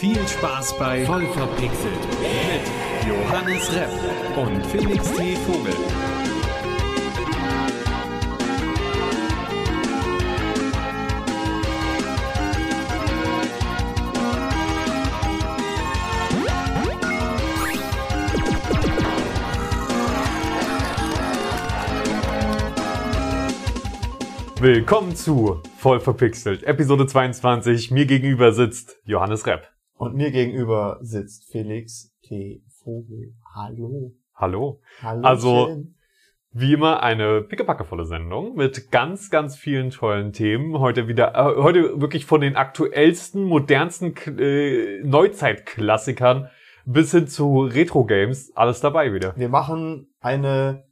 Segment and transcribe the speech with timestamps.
[0.00, 1.92] Viel Spaß bei Voll verpixelt
[2.22, 3.90] mit Johannes Repp
[4.34, 5.36] und Felix T.
[5.36, 5.74] Vogel.
[24.60, 27.90] Willkommen zu Voll verpixelt, Episode 22.
[27.90, 29.68] Mir gegenüber sitzt Johannes Repp.
[30.00, 32.62] Und mir gegenüber sitzt Felix T.
[32.82, 33.34] Vogel.
[33.54, 34.14] Hallo.
[34.34, 34.80] Hallo.
[35.02, 35.22] Hallo.
[35.22, 35.84] Also,
[36.52, 40.78] Wie immer eine pickepackevolle Sendung mit ganz, ganz vielen tollen Themen.
[40.78, 46.48] Heute wieder, äh, heute wirklich von den aktuellsten, modernsten äh, Neuzeitklassikern
[46.86, 48.56] bis hin zu Retro-Games.
[48.56, 49.36] Alles dabei wieder.
[49.36, 50.86] wir machen eine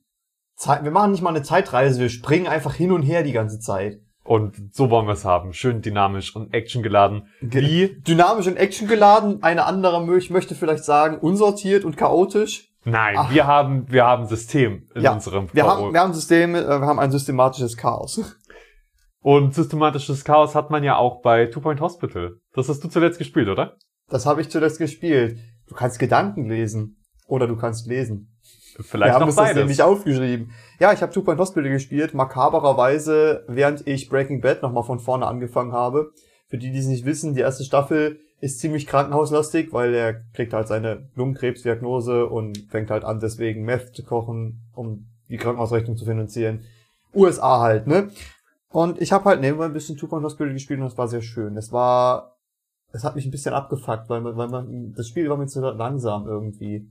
[0.55, 3.59] Zeit, wir machen nicht mal eine Zeitreise, wir springen einfach hin und her die ganze
[3.59, 4.03] Zeit.
[4.29, 5.55] Und so wollen wir es haben.
[5.55, 7.29] Schön dynamisch und actiongeladen.
[7.41, 7.99] Wie?
[8.03, 9.43] Dynamisch und actiongeladen.
[9.43, 12.69] Eine andere Milch möchte vielleicht sagen, unsortiert und chaotisch.
[12.85, 13.33] Nein, Ach.
[13.33, 16.87] wir haben, wir haben System in Ja, unserem Wir haben, wir haben Systeme, äh, wir
[16.87, 18.21] haben ein systematisches Chaos.
[19.21, 22.37] Und systematisches Chaos hat man ja auch bei Two Point Hospital.
[22.53, 23.79] Das hast du zuletzt gespielt, oder?
[24.11, 25.39] Das habe ich zuletzt gespielt.
[25.69, 27.03] Du kannst Gedanken lesen.
[27.27, 28.38] Oder du kannst lesen.
[28.81, 29.57] Vielleicht wir haben noch das beides.
[29.57, 30.53] nämlich aufgeschrieben.
[30.79, 35.27] Ja, ich habe Two Point Hospital gespielt, makabererweise, während ich Breaking Bad nochmal von vorne
[35.27, 36.13] angefangen habe.
[36.49, 40.53] Für die, die es nicht wissen, die erste Staffel ist ziemlich krankenhauslastig, weil er kriegt
[40.53, 46.05] halt seine Lungenkrebsdiagnose und fängt halt an, deswegen Meth zu kochen, um die Krankenhausrechnung zu
[46.05, 46.61] finanzieren.
[47.15, 48.11] USA halt, ne?
[48.71, 51.23] Und ich habe halt nebenbei ein bisschen Two Point Hospital gespielt und das war sehr
[51.23, 51.57] schön.
[51.57, 52.37] Es war,
[52.93, 55.61] es hat mich ein bisschen abgefuckt, weil, man- weil man, das Spiel war mir zu
[55.61, 56.89] langsam irgendwie.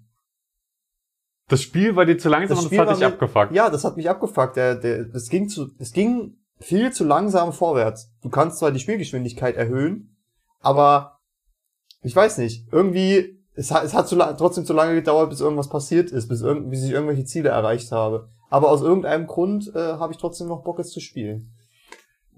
[1.50, 3.52] Das Spiel war dir zu langsam Das und das hat dich mir- abgefuckt.
[3.54, 4.56] Ja, das hat mich abgefuckt.
[4.56, 8.12] Der, der, das ging zu, es ging viel zu langsam vorwärts.
[8.22, 10.16] Du kannst zwar die Spielgeschwindigkeit erhöhen,
[10.60, 11.20] aber
[12.02, 12.68] ich weiß nicht.
[12.72, 16.42] Irgendwie, es hat, es hat zu, trotzdem zu lange gedauert, bis irgendwas passiert ist, bis,
[16.42, 18.30] irgend, bis ich irgendwelche Ziele erreicht habe.
[18.50, 21.52] Aber aus irgendeinem Grund äh, habe ich trotzdem noch Bock, es zu spielen.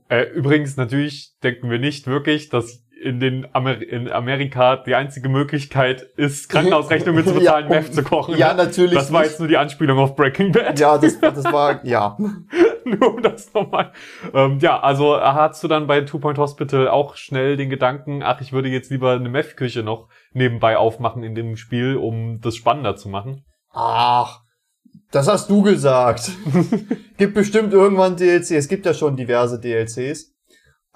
[0.10, 5.30] Äh, übrigens, natürlich denken wir nicht wirklich, dass in den Amer in Amerika die einzige
[5.30, 8.38] Möglichkeit ist, Krankenhausrechnungen zu bezahlen, Ja, Meth zu kochen.
[8.38, 8.94] Ja, natürlich.
[8.94, 9.32] Das war nicht.
[9.32, 10.80] jetzt nur die Anspielung auf Breaking Bad.
[10.80, 12.18] Ja, das, das war, ja.
[12.86, 13.92] nur um das nochmal.
[14.34, 18.42] Ähm, ja, also hast du dann bei Two Point Hospital auch schnell den Gedanken, ach,
[18.42, 22.96] ich würde jetzt lieber eine Meth-Küche noch nebenbei aufmachen in dem Spiel, um das spannender
[22.96, 23.46] zu machen.
[23.72, 24.42] Ach,
[25.12, 26.32] das hast du gesagt.
[27.18, 28.52] gibt bestimmt irgendwann DLC.
[28.52, 30.34] Es gibt ja schon diverse DLCs.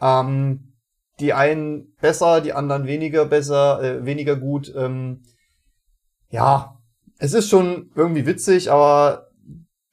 [0.01, 0.72] Ähm,
[1.19, 4.73] die einen besser, die anderen weniger besser, äh, weniger gut.
[4.75, 5.23] Ähm,
[6.29, 6.79] ja,
[7.19, 9.27] es ist schon irgendwie witzig, aber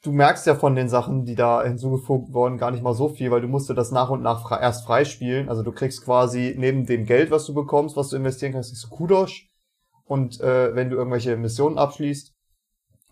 [0.03, 3.31] du merkst ja von den Sachen, die da hinzugefügt wurden, gar nicht mal so viel,
[3.31, 5.49] weil du musst dir das nach und nach fre erst freispielen.
[5.49, 8.85] Also du kriegst quasi neben dem Geld, was du bekommst, was du investieren kannst, kriegst
[8.85, 9.49] du Kudosh.
[10.05, 12.35] Und äh, wenn du irgendwelche Missionen abschließt,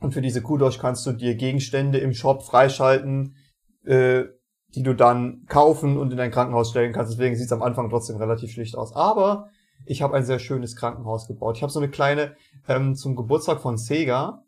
[0.01, 3.35] und für diese Kudosh kannst du dir Gegenstände im Shop freischalten,
[3.85, 4.25] äh,
[4.75, 7.13] die du dann kaufen und in dein Krankenhaus stellen kannst.
[7.13, 8.95] Deswegen sieht es am Anfang trotzdem relativ schlicht aus.
[8.95, 9.49] Aber
[9.87, 11.57] ich habe ein sehr schönes Krankenhaus gebaut.
[11.57, 12.37] Ich habe so eine kleine,
[12.69, 14.45] ähm, zum Geburtstag von Sega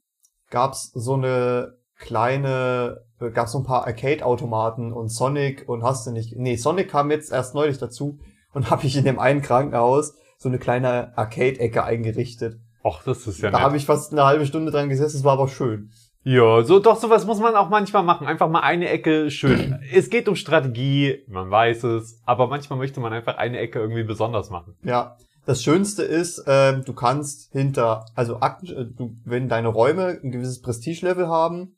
[0.51, 6.11] gab's so eine kleine, äh, gab's so ein paar Arcade-Automaten und Sonic und hast du
[6.11, 6.37] nicht.
[6.37, 8.19] Nee, Sonic kam jetzt erst neulich dazu
[8.53, 12.61] und habe ich in dem einen Krankenhaus so eine kleine Arcade-Ecke eingerichtet.
[12.83, 15.35] Och, das ist ja Da habe ich fast eine halbe Stunde dran gesessen, es war
[15.35, 15.91] aber schön.
[16.23, 18.27] Ja, so doch sowas muss man auch manchmal machen.
[18.27, 19.79] Einfach mal eine Ecke schön.
[19.93, 24.05] es geht um Strategie, man weiß es, aber manchmal möchte man einfach eine Ecke irgendwie
[24.05, 24.77] besonders machen.
[24.83, 25.17] Ja.
[25.47, 30.31] Das Schönste ist, ähm, du kannst hinter, also Akten, äh, du, wenn deine Räume ein
[30.31, 31.77] gewisses Prestigelevel haben,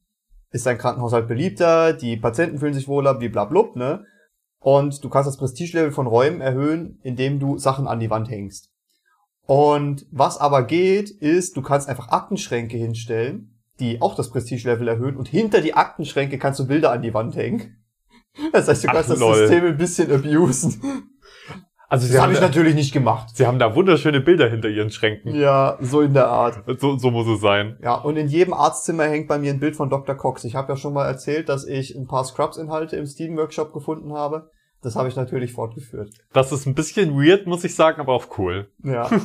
[0.51, 4.05] ist dein Krankenhaus halt beliebter, die Patienten fühlen sich wohler, blablablub, ne?
[4.59, 8.71] Und du kannst das Prestigelevel von Räumen erhöhen, indem du Sachen an die Wand hängst.
[9.47, 13.52] Und was aber geht, ist, du kannst einfach Aktenschränke hinstellen,
[13.83, 17.35] die auch das Prestigelevel erhöhen und hinter die Aktenschränke kannst du Bilder an die Wand
[17.37, 17.77] hängen.
[18.53, 19.35] Das heißt, du Ach, kannst das lol.
[19.35, 20.81] System ein bisschen abusen.
[21.89, 23.37] Also sie Das habe ich da, natürlich nicht gemacht.
[23.37, 25.35] sie haben da wunderschöne Bilder hinter ihren Schränken.
[25.35, 26.63] Ja, so in der Art.
[26.81, 27.77] So, so muss es sein.
[27.83, 30.15] Ja, und in jedem Arztzimmer hängt bei mir ein Bild von Dr.
[30.15, 30.45] Cox.
[30.45, 34.52] Ich habe ja schon mal erzählt, dass ich ein paar Scrubs-Inhalte im Steam-Workshop gefunden habe.
[34.83, 36.11] Das habe ich natürlich fortgeführt.
[36.33, 38.69] Das ist ein bisschen weird, muss ich sagen, aber auch cool.
[38.83, 39.09] Ja.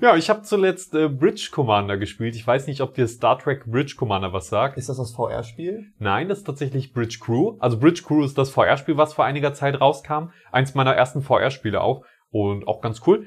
[0.00, 2.34] Ja, ich habe zuletzt äh, Bridge Commander gespielt.
[2.34, 4.76] Ich weiß nicht, ob dir Star Trek Bridge Commander was sagt.
[4.76, 5.92] Ist das das VR-Spiel?
[6.00, 7.56] Nein, das ist tatsächlich Bridge Crew.
[7.60, 10.30] Also Bridge Crew ist das VR-Spiel, was vor einiger Zeit rauskam.
[10.50, 12.04] Eins meiner ersten VR-Spiele auch.
[12.30, 13.26] Und auch ganz cool.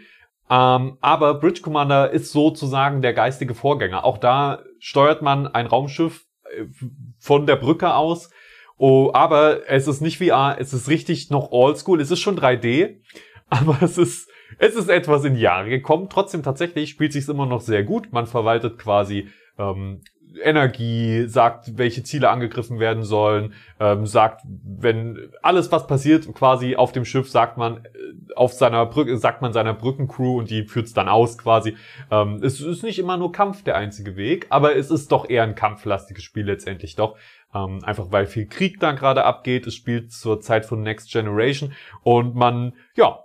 [0.50, 4.04] Ähm, aber Bridge Commander ist sozusagen der geistige Vorgänger.
[4.04, 6.66] Auch da steuert man ein Raumschiff äh,
[7.20, 8.30] von der Brücke aus.
[8.78, 12.02] Oh, aber es ist nicht VR, es ist richtig noch oldschool.
[12.02, 12.98] Es ist schon 3D,
[13.50, 14.30] aber es ist
[14.60, 16.10] Es ist etwas in Jahre gekommen.
[16.10, 18.12] Trotzdem tatsächlich spielt sich immer noch sehr gut.
[18.12, 20.02] Man verwaltet quasi ähm,
[20.42, 26.92] Energie, sagt, welche Ziele angegriffen werden sollen, ähm, sagt, wenn alles, was passiert, quasi auf
[26.92, 30.94] dem Schiff, sagt man, äh, auf seiner Brücke, sagt man seiner Brückencrew und die führt's
[30.94, 31.78] dann aus quasi.
[32.10, 35.44] Ähm, es ist nicht immer nur Kampf der einzige Weg, aber es ist doch eher
[35.44, 37.16] ein kampflastiges Spiel letztendlich doch.
[37.54, 39.68] Ähm, einfach weil viel Krieg da gerade abgeht.
[39.68, 43.20] Es spielt zur Zeit von Next Generation und man, ja,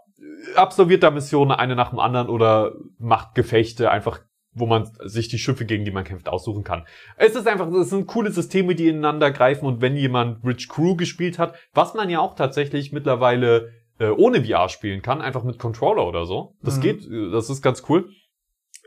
[0.54, 4.20] absolviert da Missionen eine nach dem anderen oder macht Gefechte einfach
[4.58, 6.86] wo man sich die Schiffe, gegen die man kämpft, aussuchen kann.
[7.16, 10.96] Es ist einfach, es sind coole Systeme, die ineinander greifen und wenn jemand Rich Crew
[10.96, 15.58] gespielt hat, was man ja auch tatsächlich mittlerweile äh, ohne VR spielen kann, einfach mit
[15.58, 16.54] Controller oder so.
[16.62, 16.80] Das mhm.
[16.80, 18.10] geht, das ist ganz cool.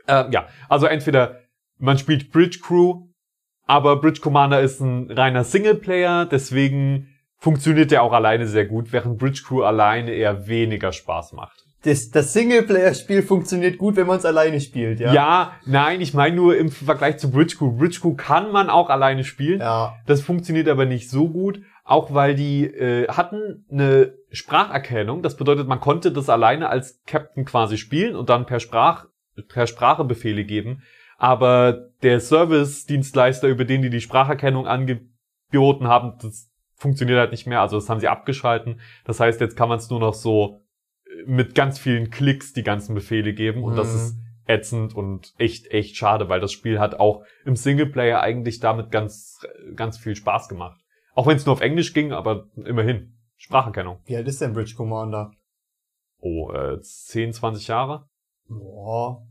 [0.06, 1.40] Äh, ja, also entweder
[1.78, 3.08] man spielt Bridge Crew,
[3.66, 9.18] aber Bridge Commander ist ein reiner Singleplayer, deswegen funktioniert der auch alleine sehr gut, während
[9.18, 14.24] Bridge Crew alleine eher weniger Spaß macht das, das Singleplayer-Spiel funktioniert gut, wenn man es
[14.24, 15.12] alleine spielt, ja?
[15.12, 17.72] Ja, nein, ich meine nur im Vergleich zu Bridge Crew.
[17.72, 19.60] Bridge Crew kann man auch alleine spielen.
[19.60, 19.94] Ja.
[20.06, 25.22] Das funktioniert aber nicht so gut, auch weil die äh, hatten eine Spracherkennung.
[25.22, 29.06] Das bedeutet, man konnte das alleine als Captain quasi spielen und dann per Sprach
[29.48, 30.82] per Sprache Befehle geben.
[31.22, 37.60] Aber der Service-Dienstleister, über den die die Spracherkennung angeboten haben, das funktioniert halt nicht mehr.
[37.60, 38.80] Also das haben sie abgeschalten.
[39.04, 40.64] Das heißt, jetzt kann man es nur noch so
[41.24, 43.76] mit ganz vielen Klicks die ganzen Befehle geben und mhm.
[43.76, 44.16] das ist
[44.46, 49.46] ätzend und echt, echt schade, weil das Spiel hat auch im Singleplayer eigentlich damit ganz,
[49.76, 50.80] ganz viel Spaß gemacht.
[51.14, 53.16] Auch wenn es nur auf Englisch ging, aber immerhin.
[53.36, 54.00] Spracherkennung.
[54.06, 55.30] Wie alt ist denn Bridge Commander?
[56.18, 58.08] Oh, äh, 10, 20 Jahre?
[58.48, 59.24] Boah.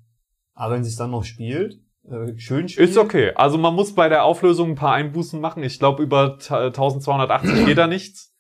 [0.62, 2.92] Aber wenn es dann noch spielt, äh, schön spielt.
[2.92, 3.32] Ist okay.
[3.34, 5.64] Also man muss bei der Auflösung ein paar Einbußen machen.
[5.64, 8.36] Ich glaube, über 1280 geht da nichts.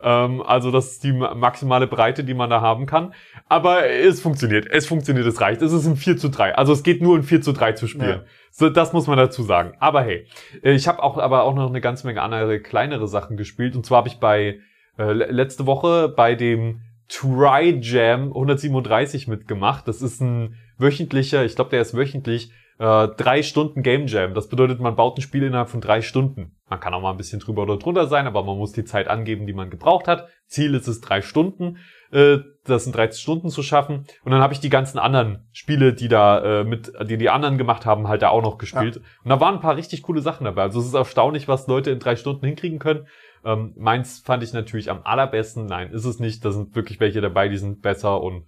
[0.00, 3.12] Ähm, also das ist die maximale Breite, die man da haben kann.
[3.48, 4.68] Aber es funktioniert.
[4.70, 5.62] Es funktioniert, es reicht.
[5.62, 6.54] Es ist ein 4 zu 3.
[6.54, 8.20] Also es geht nur in 4 zu 3 zu spielen.
[8.20, 8.24] Ja.
[8.52, 9.72] So, das muss man dazu sagen.
[9.80, 10.28] Aber hey,
[10.62, 13.74] äh, ich habe auch aber auch noch eine ganze Menge andere kleinere Sachen gespielt.
[13.74, 14.60] Und zwar habe ich bei
[14.96, 19.88] äh, letzte Woche bei dem Try Jam 137 mitgemacht.
[19.88, 24.34] Das ist ein wöchentlicher, ich glaube, der ist wöchentlich äh, drei Stunden Game Jam.
[24.34, 26.56] Das bedeutet, man baut ein Spiel innerhalb von drei Stunden.
[26.68, 29.06] Man kann auch mal ein bisschen drüber oder drunter sein, aber man muss die Zeit
[29.08, 30.28] angeben, die man gebraucht hat.
[30.46, 31.78] Ziel ist es drei Stunden,
[32.10, 34.06] äh, das in 30 Stunden zu schaffen.
[34.24, 37.58] Und dann habe ich die ganzen anderen Spiele, die da äh, mit, die die anderen
[37.58, 38.96] gemacht haben, halt da auch noch gespielt.
[38.96, 39.02] Ja.
[39.22, 40.62] Und da waren ein paar richtig coole Sachen dabei.
[40.62, 43.06] Also es ist erstaunlich, was Leute in drei Stunden hinkriegen können.
[43.44, 45.66] Ähm, meins fand ich natürlich am allerbesten.
[45.66, 46.44] Nein, ist es nicht.
[46.44, 48.46] Da sind wirklich welche dabei, die sind besser und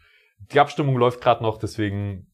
[0.52, 2.26] die Abstimmung läuft gerade noch, deswegen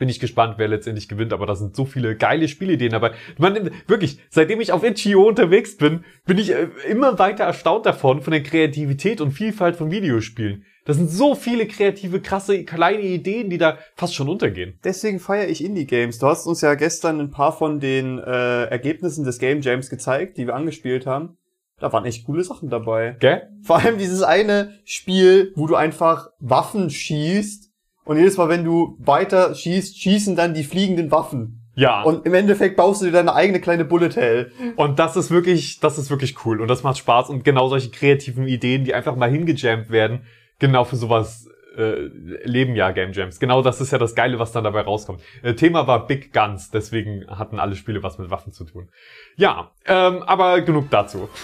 [0.00, 3.12] bin ich gespannt, wer letztendlich gewinnt, aber da sind so viele geile Spielideen dabei.
[3.36, 8.22] Man, wirklich, seitdem ich auf Itch.io unterwegs bin, bin ich äh, immer weiter erstaunt davon,
[8.22, 10.64] von der Kreativität und Vielfalt von Videospielen.
[10.86, 14.78] Das sind so viele kreative, krasse, kleine Ideen, die da fast schon untergehen.
[14.82, 16.18] Deswegen feiere ich Indie-Games.
[16.18, 20.38] Du hast uns ja gestern ein paar von den äh, Ergebnissen des Game Jams gezeigt,
[20.38, 21.36] die wir angespielt haben.
[21.80, 23.16] Da waren echt coole Sachen dabei.
[23.18, 23.48] Gell?
[23.62, 27.70] Vor allem dieses eine Spiel, wo du einfach Waffen schießt
[28.04, 31.56] und jedes Mal, wenn du weiter schießt, schießen dann die fliegenden Waffen.
[31.74, 32.02] Ja.
[32.02, 34.52] Und im Endeffekt baust du dir deine eigene kleine Bullet Hell.
[34.76, 36.60] Und das ist wirklich, das ist wirklich cool.
[36.60, 37.30] Und das macht Spaß.
[37.30, 40.26] Und genau solche kreativen Ideen, die einfach mal hingejammt werden,
[40.58, 42.10] genau für sowas äh,
[42.44, 43.40] leben ja Game Jams.
[43.40, 45.22] Genau das ist ja das Geile, was dann dabei rauskommt.
[45.42, 48.90] Äh, Thema war Big Guns, deswegen hatten alle Spiele was mit Waffen zu tun.
[49.36, 51.28] Ja, ähm, aber genug dazu.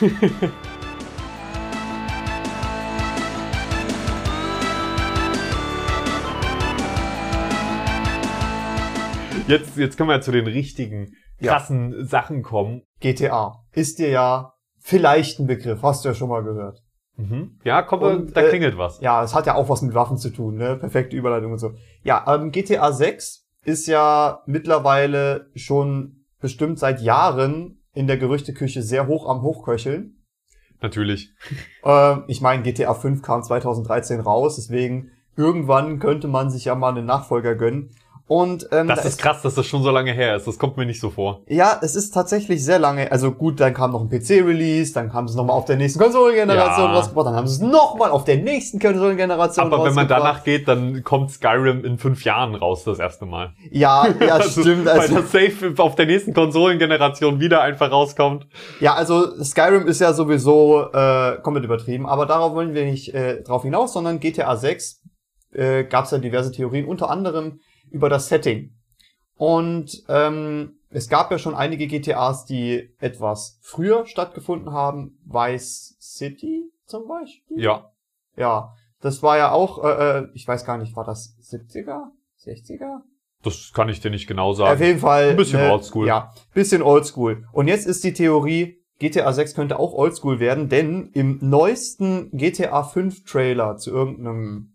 [9.49, 12.05] Jetzt, jetzt können wir zu den richtigen, krassen ja.
[12.05, 12.83] Sachen kommen.
[12.99, 16.83] GTA ist dir ja vielleicht ein Begriff, hast du ja schon mal gehört.
[17.17, 17.59] Mhm.
[17.65, 19.01] Ja, komm, und, da äh, klingelt was.
[19.01, 20.77] Ja, es hat ja auch was mit Waffen zu tun, ne?
[20.77, 21.75] Perfekte Überleitung und so.
[22.03, 29.07] Ja, ähm, GTA 6 ist ja mittlerweile schon bestimmt seit Jahren in der Gerüchteküche sehr
[29.07, 30.23] hoch am Hochköcheln.
[30.81, 31.33] Natürlich.
[31.85, 36.89] Ähm, ich meine, GTA 5 kam 2013 raus, deswegen irgendwann könnte man sich ja mal
[36.89, 37.91] einen Nachfolger gönnen.
[38.29, 40.49] Und, ähm, das da ist krass, dass das schon so lange her ist.
[40.49, 41.43] Das kommt mir nicht so vor.
[41.47, 43.13] Ja, es ist tatsächlich sehr lange.
[43.13, 46.01] Also gut, dann kam noch ein PC-Release, dann haben sie es nochmal auf der nächsten
[46.01, 46.97] Konsolengeneration ja.
[46.97, 50.67] rausgebracht, dann haben sie es nochmal auf der nächsten Konsolengeneration Aber wenn man danach geht,
[50.67, 53.53] dann kommt Skyrim in fünf Jahren raus das erste Mal.
[53.71, 54.89] Ja, ja, also, stimmt.
[54.89, 58.49] Also, weil das Safe auf der nächsten Konsolengeneration wieder einfach rauskommt.
[58.81, 63.45] Ja, also Skyrim ist ja sowieso äh, komplett übertrieben, aber darauf wollen wir nicht äh,
[63.45, 65.03] drauf hinaus, sondern GTA 6
[65.53, 67.61] äh, gab es ja diverse Theorien, unter anderem
[67.97, 68.73] über das Setting.
[69.37, 75.19] Und ähm, es gab ja schon einige GTAs, die etwas früher stattgefunden haben.
[75.25, 77.61] Vice City zum Beispiel?
[77.61, 77.91] Ja.
[78.37, 78.73] Ja.
[79.01, 82.11] Das war ja auch, äh, äh, ich weiß gar nicht, war das 70er?
[82.45, 83.03] 60er?
[83.43, 84.83] Das kann ich dir nicht genau Auf sagen.
[84.83, 85.31] jeden Fall.
[85.31, 86.07] Ein bisschen ne, oldschool.
[86.07, 87.45] Ja, bisschen oldschool.
[87.53, 92.83] Und jetzt ist die Theorie, GTA 6 könnte auch oldschool werden, denn im neuesten GTA
[92.83, 94.75] 5 Trailer zu irgendeinem,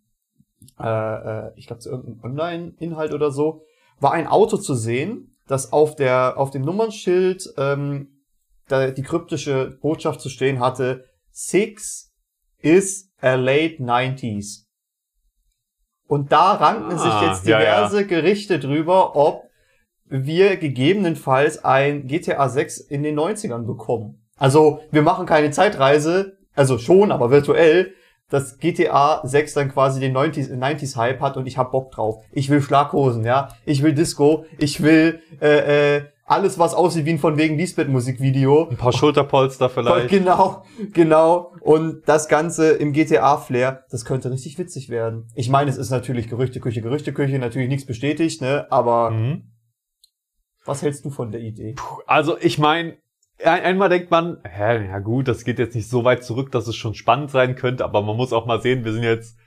[0.84, 3.64] äh, äh, ich glaube zu irgendeinem Online-Inhalt oder so,
[4.00, 8.24] war ein Auto zu sehen, das auf der, auf dem Nummernschild, ähm,
[8.68, 12.14] da die kryptische Botschaft zu stehen hatte, Six
[12.60, 14.66] is a late 90s.
[16.08, 19.50] Und da ranken sich Ah, jetzt ja, diverse Gerichte drüber, ob
[20.06, 24.28] wir gegebenenfalls ein GTA 6 in den 90ern bekommen.
[24.36, 27.94] Also, wir machen keine Zeitreise, also schon, aber virtuell,
[28.32, 32.24] dass GTA 6 dann quasi den 90s, 90s Hype hat und ich hab Bock drauf.
[32.32, 33.50] Ich will Schlaghosen, ja.
[33.66, 37.90] Ich will Disco, ich will äh, äh, alles, was aussieht wie ein von wegen Lisbeth
[37.90, 38.70] Musikvideo.
[38.70, 40.08] Ein paar Schulterpolster vielleicht.
[40.10, 41.52] Genau, genau.
[41.60, 45.28] Und das Ganze im GTA-Flair, das könnte richtig witzig werden.
[45.36, 48.66] Ich meine, es ist natürlich Gerüchteküche, Gerüchteküche, natürlich nichts bestätigt, ne?
[48.72, 49.52] Aber Mhm.
[50.66, 51.76] was hältst du von der Idee?
[52.08, 52.98] Also ich meine, ein,
[53.44, 56.76] einmal denkt man, hä, ja gut, das geht jetzt nicht so weit zurück, dass es
[56.76, 59.38] schon spannend sein könnte, aber man muss auch mal sehen, wir sind jetzt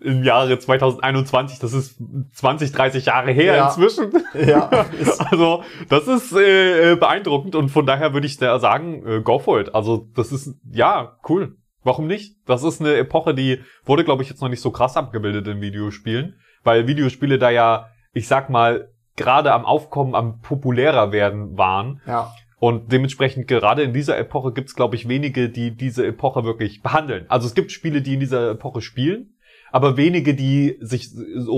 [0.00, 2.00] im Jahre 2021, das ist
[2.32, 3.66] 20, 30 Jahre her Ja.
[3.68, 4.12] inzwischen.
[4.34, 4.68] Ja,
[5.30, 9.38] Also, das ist äh, äh, beeindruckend und von daher würde ich da sagen, äh, go
[9.38, 9.76] for it.
[9.76, 11.56] Also, das ist, ja, cool.
[11.84, 12.34] Warum nicht?
[12.46, 15.60] Das ist eine Epoche, die wurde, glaube ich, jetzt noch nicht so krass abgebildet in
[15.60, 22.00] Videospielen, weil Videospiele da ja, ich sag mal, gerade am Aufkommen, am populärer werden waren.
[22.08, 22.32] ja.
[22.58, 26.82] Und dementsprechend gerade in dieser Epoche gibt es, glaube ich, wenige, die diese Epoche wirklich
[26.82, 27.26] behandeln.
[27.28, 29.34] Also es gibt Spiele, die in dieser Epoche spielen,
[29.72, 31.10] aber wenige, die sich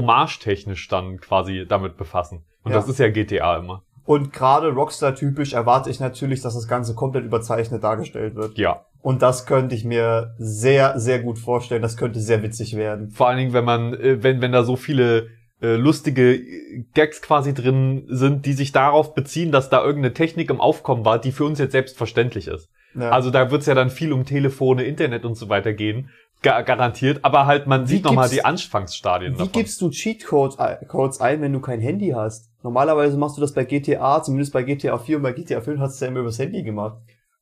[0.09, 2.45] hommage-technisch dann quasi damit befassen.
[2.65, 2.79] Und Ja.
[2.79, 3.85] das ist ja GTA immer.
[4.05, 8.57] Und gerade Rockstar-typisch erwarte ich natürlich, dass das Ganze komplett überzeichnet dargestellt wird.
[8.57, 8.87] Ja.
[9.03, 11.83] Und das könnte ich mir sehr, sehr gut vorstellen.
[11.83, 13.11] Das könnte sehr witzig werden.
[13.11, 15.29] Vor allen Dingen, wenn man, äh, wenn, wenn da so viele
[15.63, 20.51] äh, lustige äh, Gags quasi drin sind, die sich darauf beziehen, dass da irgendeine Technik
[20.51, 22.69] im Aufkommen war, die für uns jetzt selbstverständlich ist.
[22.95, 23.11] Ja.
[23.11, 26.11] Also da wird's ja dann viel um Telefone, Internet und so weiter gehen,
[26.43, 27.21] ga garantiert.
[27.23, 29.53] Aber halt, man Wie sieht nochmal die Anfangsstadien Wie davon.
[29.53, 32.49] gibst du Cheatcodes ein- Codes ein, wenn du kein Handy hast?
[32.63, 35.93] Normalerweise machst du das bei GTA, zumindest bei GTA 4 und bei GTA 5 hast
[35.93, 36.97] du es ja immer übers Handy gemacht.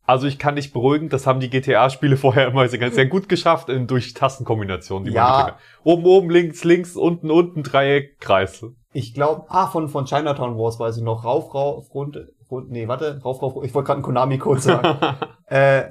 [0.07, 3.69] Also ich kann dich beruhigen, das haben die GTA-Spiele vorher immer sehr, sehr gut geschafft
[3.69, 5.07] in, durch Tastenkombinationen.
[5.07, 5.59] Die Ja.
[5.83, 8.65] Oben, oben, links, links, unten, unten, Dreieck, Kreis.
[8.93, 11.25] Ich glaube, ah, von, von Chinatown Wars weiß ich noch.
[11.25, 14.99] Rauf, rauf, runter, runter nee, warte, rauf, rauf, ich wollte gerade einen Konami-Code sagen.
[15.47, 15.91] äh,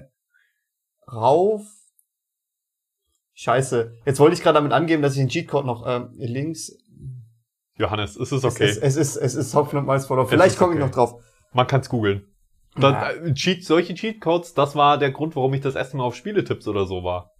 [1.11, 1.61] rauf,
[3.33, 3.93] scheiße.
[4.05, 6.71] Jetzt wollte ich gerade damit angeben, dass ich den Cheatcode noch ähm, links,
[7.77, 8.63] Johannes, es ist okay.
[8.63, 10.23] es, ist, es ist, es ist Hopfen und Malz voller.
[10.23, 10.87] Es Vielleicht komme ich okay.
[10.87, 11.21] noch drauf.
[11.51, 12.25] Man kann's googeln.
[12.77, 13.09] Das, Ja.
[13.11, 16.67] äh, Cheat, solche Cheatcodes, das war der Grund, warum ich das erste Mal auf Spieletipps
[16.67, 17.31] oder so war.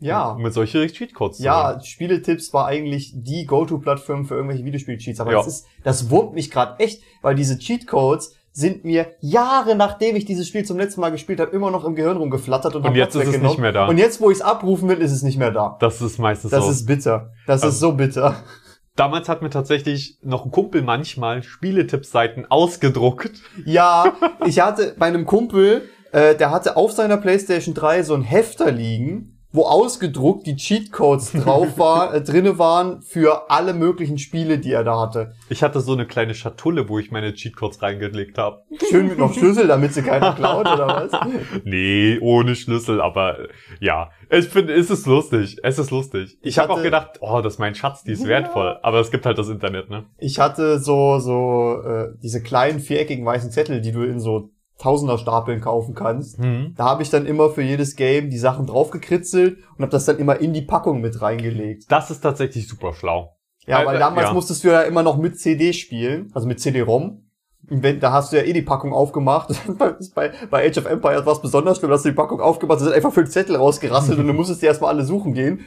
[0.00, 0.34] Ja.
[0.38, 1.84] Mit solche Cheatcodes Ja, holen.
[1.84, 5.20] Spieletipps war eigentlich die Go-To-Plattform für irgendwelche Videospiel-Cheats.
[5.20, 5.38] Aber Ja.
[5.38, 10.24] das ist, das wurmt mich gerade echt, weil diese Cheatcodes sind mir Jahre nachdem ich
[10.24, 13.14] dieses Spiel zum letzten Mal gespielt habe, immer noch im Gehirn rumgeflattert und, Und jetzt
[13.14, 13.86] ist es nicht mehr da.
[13.86, 15.76] Und jetzt, wo ich es abrufen will, ist es nicht mehr da.
[15.80, 16.70] Das ist meistens Das so.
[16.70, 17.30] ist bitter.
[17.46, 18.42] Das Also- ist so bitter.
[19.00, 23.30] Damals hat mir tatsächlich noch ein Kumpel manchmal Spieletippsseiten ausgedruckt.
[23.64, 24.12] Ja,
[24.44, 28.70] ich hatte bei einem Kumpel, äh, der hatte auf seiner PlayStation 3 so ein Hefter
[28.70, 34.72] liegen, wo ausgedruckt die Cheatcodes drauf war, äh, drinne waren für alle möglichen Spiele, die
[34.72, 35.34] er da hatte.
[35.48, 38.62] Ich hatte so eine kleine Schatulle, wo ich meine Cheatcodes reingelegt habe.
[38.90, 41.10] Schön mit noch Schlüssel, damit sie keiner klaut, oder was?
[41.64, 43.48] Nee, ohne Schlüssel, aber äh,
[43.80, 44.10] ja.
[44.30, 45.56] Ich finde, es ist lustig.
[45.62, 46.38] Es ist lustig.
[46.40, 48.78] Ich, Ich habe auch gedacht, oh, das ist mein Schatz, die ist wertvoll.
[48.82, 50.04] Aber es gibt halt das Internet, ne?
[50.18, 55.60] Ich hatte so, so, äh, diese kleinen viereckigen weißen Zettel, die du in so Tausender-Stapeln
[55.60, 56.38] kaufen kannst.
[56.38, 56.74] Hm.
[56.76, 60.18] Da habe ich dann immer für jedes Game die Sachen draufgekritzelt und habe das dann
[60.18, 61.84] immer in die Packung mit reingelegt.
[61.88, 63.36] Das ist tatsächlich super schlau.
[63.66, 64.32] Ja, Äh, weil äh, damals ja.
[64.32, 67.24] musstest du ja immer noch mit CD spielen, also mit CD-ROM.
[67.62, 69.54] Wenn, da hast du ja eh die Packung aufgemacht.
[69.78, 72.86] bei, bei, Age of Empires war es besonders schlimm, dass du die Packung aufgemacht hast,
[72.86, 75.64] sind einfach fünf Zettel rausgerasselt und du musstest die erstmal alle suchen gehen.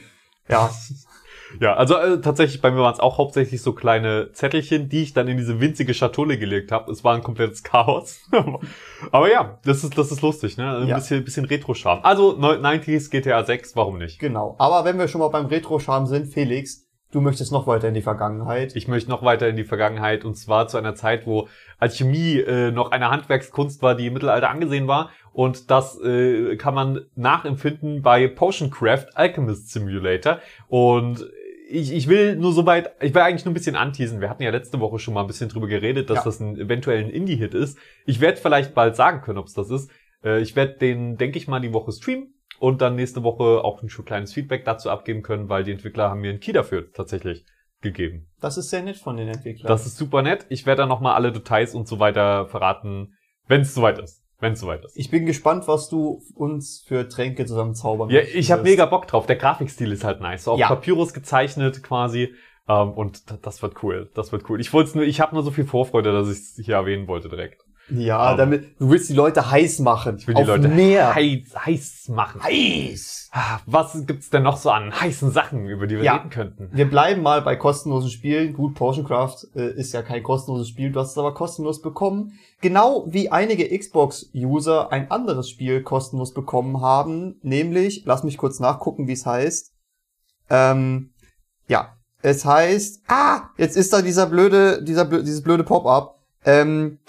[0.49, 0.69] Ja,
[1.59, 5.13] Ja, also äh, tatsächlich bei mir waren es auch hauptsächlich so kleine Zettelchen, die ich
[5.13, 6.91] dann in diese winzige Schatulle gelegt habe.
[6.91, 8.21] Es war ein komplettes Chaos.
[9.11, 10.77] Aber ja, das ist das ist lustig, ne?
[10.77, 10.95] Ein Ja.
[10.95, 11.99] bisschen bisschen Retro-Charme.
[12.03, 14.19] Also neu- 90s GTA 6, warum nicht?
[14.19, 14.55] genau.
[14.59, 18.01] Aber wenn wir schon mal beim Retro-Charme sind, Felix, du möchtest noch weiter in die
[18.01, 18.75] Vergangenheit.
[18.75, 22.71] Ich möchte noch weiter in die Vergangenheit und zwar zu einer Zeit, wo Alchemie äh,
[22.71, 25.11] noch eine Handwerkskunst war, die im Mittelalter angesehen war.
[25.31, 30.39] Und das äh, kann man nachempfinden bei Potion Craft Alchemist Simulator.
[30.67, 31.27] Und
[31.73, 34.21] ich, ich will nur so weit, ich will eigentlich nur ein bisschen anteasen.
[34.21, 36.23] Wir hatten ja letzte Woche schon mal ein bisschen drüber geredet, dass Ja.
[36.25, 37.77] das ein eventuell ein Indie-Hit ist.
[38.05, 39.91] Ich werde vielleicht bald sagen können, ob es das ist.
[40.23, 42.33] Äh, ich werde den, denke ich mal, die Woche streamen.
[42.59, 46.09] und dann nächste Woche auch ein schon kleines Feedback dazu abgeben können, weil die Entwickler
[46.09, 47.43] haben mir einen Key dafür tatsächlich
[47.81, 48.29] gegeben.
[48.39, 49.67] Das ist sehr nett von den Entwicklern.
[49.67, 50.45] Das ist super nett.
[50.49, 54.22] Ich werde dann nochmal alle Details und so weiter verraten, wenn es soweit ist.
[54.43, 54.97] Wenn es soweit ist.
[54.97, 59.07] ich bin gespannt, was du uns für Tränke zusammen zaubern Ja, ich habe mega Bock
[59.07, 59.25] drauf.
[59.25, 60.43] Der Grafikstil ist halt nice.
[60.43, 60.67] So auf Ja.
[60.67, 62.33] Papyrus gezeichnet quasi.
[62.67, 64.09] Ähm, und das wird cool.
[64.15, 64.59] Das wird cool.
[64.61, 67.29] Ich wollte nur, ich habe nur so viel Vorfreude, dass ich es hier erwähnen wollte
[67.29, 67.62] direkt.
[67.89, 70.15] Ja, Aber- damit, du willst die Leute heiß machen.
[70.17, 71.13] Ich will die Auf Leute mehr.
[71.13, 72.41] heiß, heiß machen.
[72.41, 73.29] heiß.
[73.33, 76.15] Ah, Was gibt's denn noch so an heißen Sachen, über die wir Ja.
[76.15, 76.69] reden könnten?
[76.71, 78.53] Wir bleiben mal bei kostenlosen Spielen.
[78.53, 82.39] Gut, Portioncraft äh, ist ja kein kostenloses Spiel, du hast es aber kostenlos bekommen.
[82.61, 89.07] Genau wie einige Xbox-User ein anderes Spiel kostenlos bekommen haben, nämlich, lass mich kurz nachgucken,
[89.07, 89.73] wie es heißt.
[90.49, 91.11] Ähm,
[91.67, 96.12] ja, es heißt, ah, jetzt ist da dieser blöde, dieser, blö- dieses blöde Pop-up.
[96.45, 96.99] Ähm,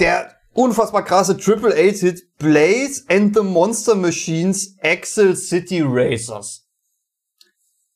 [0.00, 6.66] der unfassbar krasse Triple A-Hit Blaze and the Monster Machines Axel City Racers.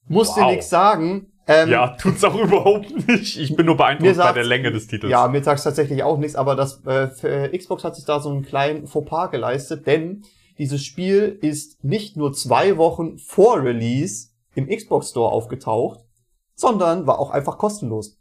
[0.09, 0.51] Muss dir Wow.
[0.53, 1.33] nichts sagen.
[1.49, 3.39] Ähm, Ja, tut's auch überhaupt nicht.
[3.39, 5.11] Ich bin nur beeindruckt bei der Länge des Titels.
[5.11, 8.45] Ja, mir sagt's tatsächlich auch nichts, aber das äh, Xbox hat sich da so einen
[8.45, 10.23] kleinen Fauxpas geleistet, denn
[10.59, 16.01] dieses Spiel ist nicht nur zwei Wochen vor Release im Xbox Store aufgetaucht,
[16.55, 18.19] sondern war auch einfach kostenlos.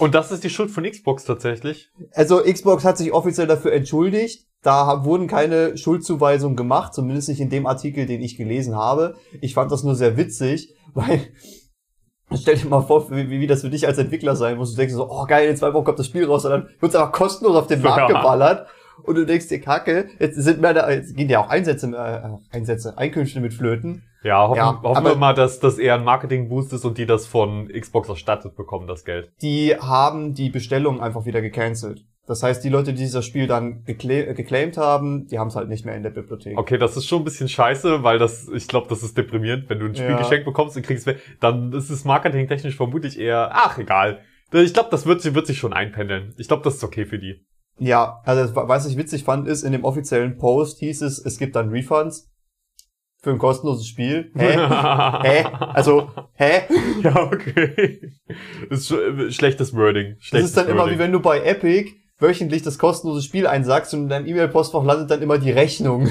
[0.00, 1.90] Und das ist die Schuld von Xbox tatsächlich.
[2.14, 4.46] Also Xbox hat sich offiziell dafür entschuldigt.
[4.62, 9.16] Da wurden keine Schuldzuweisungen gemacht, zumindest nicht in dem Artikel, den ich gelesen habe.
[9.42, 11.20] Ich fand das nur sehr witzig, weil
[12.34, 14.70] stell dir mal vor, wie, wie das für dich als Entwickler sein muss.
[14.70, 16.96] Du denkst so, oh geil, in zwei Wochen kommt das Spiel raus und dann wird's
[16.96, 18.68] einfach kostenlos auf den Markt geballert.
[19.02, 22.54] Und du denkst dir, Kacke, jetzt sind mehr da, jetzt gehen ja auch Einsätze, äh,
[22.56, 24.04] Einsätze, Einkünfte mit Flöten.
[24.22, 27.26] Ja, hoffen, Ja, hoffen wir mal, dass das eher ein Marketing-Boost ist und die das
[27.26, 29.32] von Xbox erstattet bekommen, das Geld.
[29.40, 32.04] Die haben die Bestellung einfach wieder gecancelt.
[32.26, 35.56] Das heißt, die Leute, die dieses Spiel dann gecla äh, geclaimed haben, die haben es
[35.56, 36.56] halt nicht mehr in der Bibliothek.
[36.56, 39.80] Okay, das ist schon ein bisschen scheiße, weil das, ich glaube, das ist deprimierend, wenn
[39.80, 40.16] du ein Spiel Ja.
[40.18, 44.20] geschenkt bekommst und kriegst, weg, dann ist es marketingtechnisch vermutlich eher, ach, egal.
[44.52, 46.34] Ich glaube, das wird, wird sich schon einpendeln.
[46.36, 47.44] Ich glaube, das ist okay für die.
[47.78, 51.56] Ja, also was ich witzig fand, ist, in dem offiziellen Post hieß es, es gibt
[51.56, 52.30] dann Refunds
[53.22, 54.30] für ein kostenloses Spiel.
[54.36, 54.56] Hä?
[55.22, 55.44] hä?
[55.74, 56.62] Also, hä?
[57.02, 58.12] ja, okay.
[58.70, 60.14] Das ist schon, schlechtes Wording.
[60.16, 60.94] Das Schlechtes ist dann immer Wording.
[60.94, 65.10] wie wenn du bei Epic wöchentlich das kostenlose Spiel einsagst und in deinem E-Mail-Postfach landet
[65.10, 66.08] dann immer die Rechnung.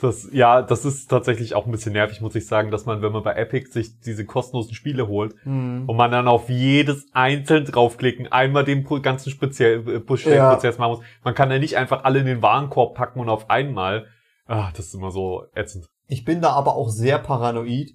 [0.00, 3.12] Das, ja, das ist tatsächlich auch ein bisschen nervig, muss ich sagen, dass man, wenn
[3.12, 5.84] man bei Epic sich diese kostenlosen Spiele holt Hm.
[5.88, 9.98] und man dann auf jedes einzeln draufklicken, einmal den ganzen speziell äh, Ja.
[10.00, 11.04] Bestellprozess machen muss.
[11.22, 14.06] Man kann ja nicht einfach alle in den Warenkorb packen und auf einmal.
[14.52, 15.86] Ah, das ist immer so ätzend.
[16.08, 17.92] Ich bin da aber auch sehr paranoid.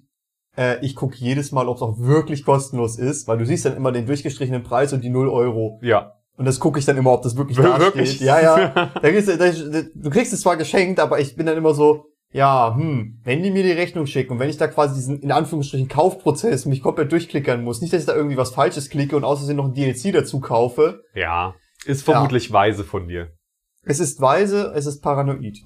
[0.56, 3.76] Äh, ich gucke jedes Mal, ob es auch wirklich kostenlos ist, weil du siehst dann
[3.76, 5.78] immer den durchgestrichenen Preis und die 0 Euro.
[5.82, 6.14] Ja.
[6.36, 8.16] Und das gucke ich dann immer, ob das wirklich Wir- da wirklich?
[8.16, 8.26] steht.
[8.26, 8.68] Ja, ja.
[8.94, 9.50] Da kriegst du, da,
[9.94, 13.50] du kriegst es zwar geschenkt, aber ich bin dann immer so, ja, hm, wenn die
[13.52, 17.12] mir die Rechnung schicken und wenn ich da quasi diesen, in Anführungsstrichen, Kaufprozess mich komplett
[17.12, 20.12] durchklickern muss, nicht, dass ich da irgendwie was Falsches klicke und außerdem noch ein DLC
[20.12, 21.02] dazu kaufe.
[21.14, 21.54] Ja.
[21.86, 23.30] Ist vermutlich weise von dir.
[23.84, 25.58] Es ist weise, es ist paranoid.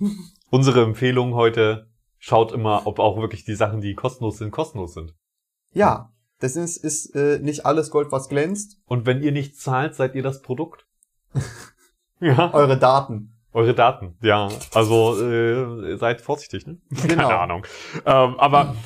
[0.53, 1.88] Unsere Empfehlung heute,
[2.19, 5.15] schaut immer, ob auch wirklich die Sachen, die kostenlos sind, kostenlos sind.
[5.73, 8.79] Ja, das ist, ist äh, nicht alles Gold, was glänzt.
[8.85, 10.87] Und wenn ihr nicht zahlt, seid ihr das Produkt.
[12.21, 12.53] ja.
[12.53, 13.41] Eure Daten.
[13.55, 14.51] Eure Daten, ja.
[14.75, 16.77] Also äh, seid vorsichtig, ne?
[16.91, 17.29] Genau.
[17.29, 17.67] Keine Ahnung.
[18.05, 18.77] Ähm, aber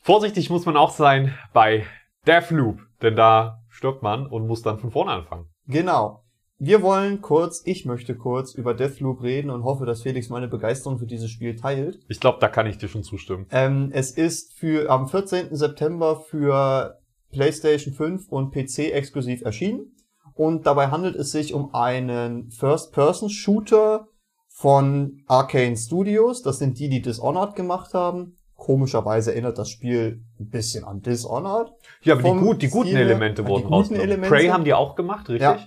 [0.00, 1.84] vorsichtig muss man auch sein bei
[2.26, 5.50] Deathloop, denn da stirbt man und muss dann von vorne anfangen.
[5.66, 6.21] Genau.
[6.64, 10.96] Wir wollen kurz, ich möchte kurz über Deathloop reden und hoffe, dass Felix meine Begeisterung
[10.96, 11.98] für dieses Spiel teilt.
[12.06, 13.46] Ich glaube, da kann ich dir schon zustimmen.
[13.50, 15.56] Ähm, es ist für am 14.
[15.56, 17.00] September für
[17.32, 19.96] PlayStation 5 und PC exklusiv erschienen.
[20.34, 24.06] Und dabei handelt es sich um einen First-Person-Shooter
[24.46, 26.42] von Arcane Studios.
[26.42, 28.36] Das sind die, die Dishonored gemacht haben.
[28.54, 31.72] Komischerweise erinnert das Spiel ein bisschen an Dishonored.
[32.02, 34.08] Ja, aber die, gut, die guten Elemente die wurden rausgenommen.
[34.08, 35.40] Elemente- Prey haben die auch gemacht, richtig?
[35.42, 35.58] Ja,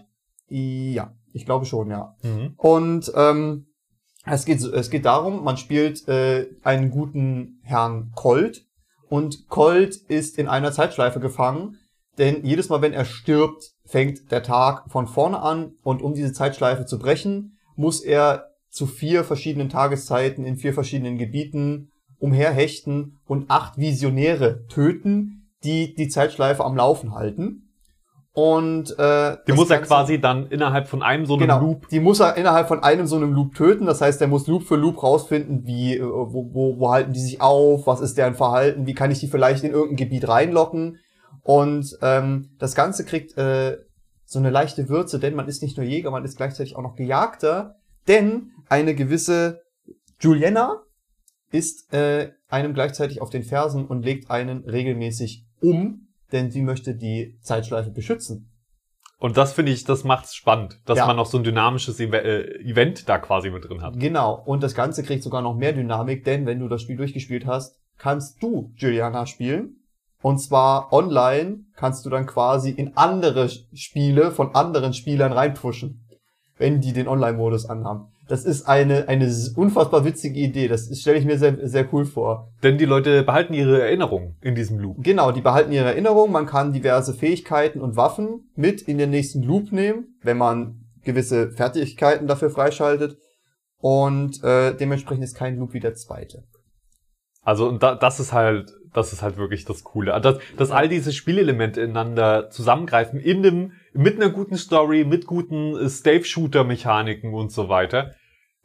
[1.34, 2.15] ich glaube schon, ja.
[2.23, 2.53] Mhm.
[2.58, 3.67] Und ähm,
[4.25, 8.65] es geht es geht darum, man spielt äh, einen guten Herrn Colt
[9.10, 11.77] und Colt ist in einer Zeitschleife gefangen,
[12.17, 16.34] denn jedes Mal, wenn er stirbt, fängt der Tag von vorne an und um diese
[16.34, 23.49] Zeitschleife zu brechen, muss er zu vier verschiedenen Tageszeiten in vier verschiedenen Gebieten umherhechten und
[23.49, 27.64] acht Visionäre töten, die die Zeitschleife am Laufen halten.
[28.36, 31.88] Und äh, Die muss er quasi dann innerhalb von einem so einem genau, Loop.
[31.88, 33.86] Die muss er innerhalb von einem so einem Loop töten.
[33.86, 37.21] Das heißt, er muss Loop für Loop rausfinden, wie, äh, wo, wo, wo halten die
[37.21, 41.00] sich auf, was ist deren Verhalten, wie kann ich die vielleicht in irgendein Gebiet reinlocken.
[41.43, 43.78] Und ähm, das Ganze kriegt äh,
[44.26, 46.98] so eine leichte Würze, denn man ist nicht nur Jäger, man ist gleichzeitig auch noch
[46.98, 47.76] Gejagter.
[48.10, 49.62] Denn eine gewisse
[50.19, 50.82] Juliana
[51.52, 56.95] ist äh, einem gleichzeitig auf den Fersen und legt einen regelmäßig um, denn sie möchte
[56.95, 58.51] die Zeitschleife beschützen.
[59.17, 61.07] Und das finde ich, das macht's spannend, dass Ja.
[61.07, 63.97] man noch so ein dynamisches Ev äh, Event da quasi mit drin hat.
[63.97, 64.33] Genau.
[64.45, 67.79] Und das Ganze kriegt sogar noch mehr Dynamik, denn wenn du das Spiel durchgespielt hast,
[67.97, 69.77] kannst du Juliana spielen.
[70.21, 76.03] Und zwar online kannst du dann quasi in andere Spiele von anderen Spielern reinpushen,
[76.57, 78.07] wenn die den Online-Modus anhaben.
[78.27, 80.67] Das ist eine, eine unfassbar witzige Idee.
[80.67, 82.51] Das stelle ich mir sehr, sehr cool vor.
[82.63, 85.03] Denn die Leute behalten ihre Erinnerungen in diesem Loop.
[85.03, 86.31] Genau, die behalten ihre Erinnerung.
[86.31, 91.51] Man kann diverse Fähigkeiten und Waffen mit in den nächsten Loop nehmen, wenn man gewisse
[91.51, 93.17] Fertigkeiten dafür freischaltet.
[93.77, 96.43] Und äh, dementsprechend ist kein Loop wie der zweite.
[97.43, 100.19] Also und da, das ist halt, das ist halt wirklich das Coole.
[100.19, 105.75] Dass, dass all diese Spielelemente ineinander zusammengreifen in einem, mit einer guten Story, mit guten
[105.75, 108.13] äh, Stave-Shooter-Mechaniken und so weiter.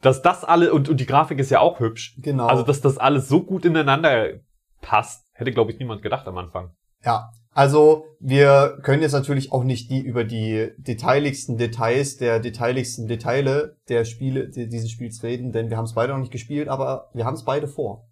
[0.01, 2.15] Dass das alle, und, und die Grafik ist ja auch hübsch.
[2.21, 2.47] Genau.
[2.47, 4.39] Also, dass das alles so gut ineinander
[4.81, 6.71] passt, hätte, glaube ich, niemand gedacht am Anfang.
[7.03, 13.07] Ja, also wir können jetzt natürlich auch nicht die über die detailigsten Details der detailigsten
[13.07, 16.69] Detaile der Spiele die, dieses Spiels reden, denn wir haben es beide noch nicht gespielt,
[16.69, 18.07] aber wir haben es beide vor.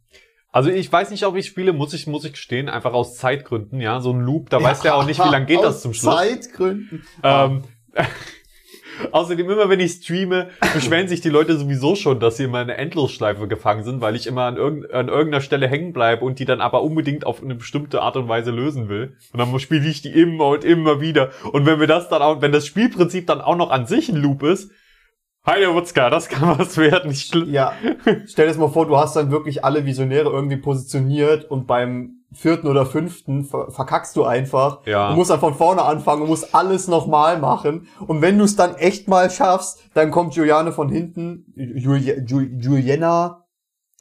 [0.52, 3.80] Also ich weiß nicht, ob ich spiele, muss ich, muss ich gestehen, einfach aus Zeitgründen,
[3.82, 4.00] ja.
[4.02, 6.16] So ein Loop, da weißt du ja auch nicht, wie lange geht das zum Schluss.
[6.16, 7.06] Zeitgründen.
[7.24, 7.64] Ähm,
[9.12, 12.70] außerdem, immer wenn ich streame, beschweren sich die Leute sowieso schon, dass sie immer in
[12.70, 16.40] einer Endlosschleife gefangen sind, weil ich immer an, irgend, an irgendeiner Stelle hängen bleibe und
[16.40, 19.18] die dann aber unbedingt auf eine bestimmte Art und Weise lösen will.
[19.32, 21.30] Und dann spiele ich die immer und immer wieder.
[21.52, 24.16] Und wenn wir das dann auch, wenn das Spielprinzip dann auch noch an sich ein
[24.16, 24.72] Loop ist,
[25.46, 27.12] Heide Wutzka, das kann was werden.
[27.12, 27.74] Ich, Ja,
[28.26, 32.20] stell dir das mal vor, du hast dann wirklich alle Visionäre irgendwie positioniert und beim
[32.32, 34.86] vierten oder fünften ver verkackst du einfach.
[34.86, 35.10] Ja.
[35.10, 37.88] Du musst dann von vorne anfangen und musst alles nochmal machen.
[38.06, 42.42] Und wenn du es dann echt mal schaffst, dann kommt Juliane von hinten, Julia, Ju,
[42.42, 43.46] Juliana.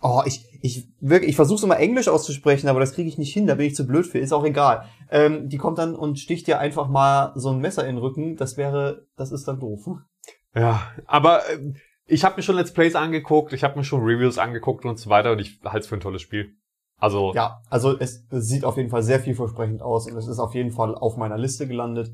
[0.00, 3.46] Oh, ich, ich wirklich, ich versuche immer Englisch auszusprechen, aber das kriege ich nicht hin,
[3.46, 4.84] da bin ich zu blöd für, ist auch egal.
[5.10, 8.36] Ähm, die kommt dann und sticht dir einfach mal so ein Messer in den Rücken,
[8.36, 9.88] das wäre, das ist dann doof.
[10.54, 11.72] Ja, aber äh,
[12.06, 15.10] ich habe mir schon Let's Plays angeguckt, ich habe mir schon Reviews angeguckt und so
[15.10, 16.54] weiter und ich halte es für ein tolles Spiel.
[16.96, 20.54] Also, Ja, also es sieht auf jeden Fall sehr vielversprechend aus und es ist auf
[20.54, 22.10] jeden Fall auf meiner Liste gelandet.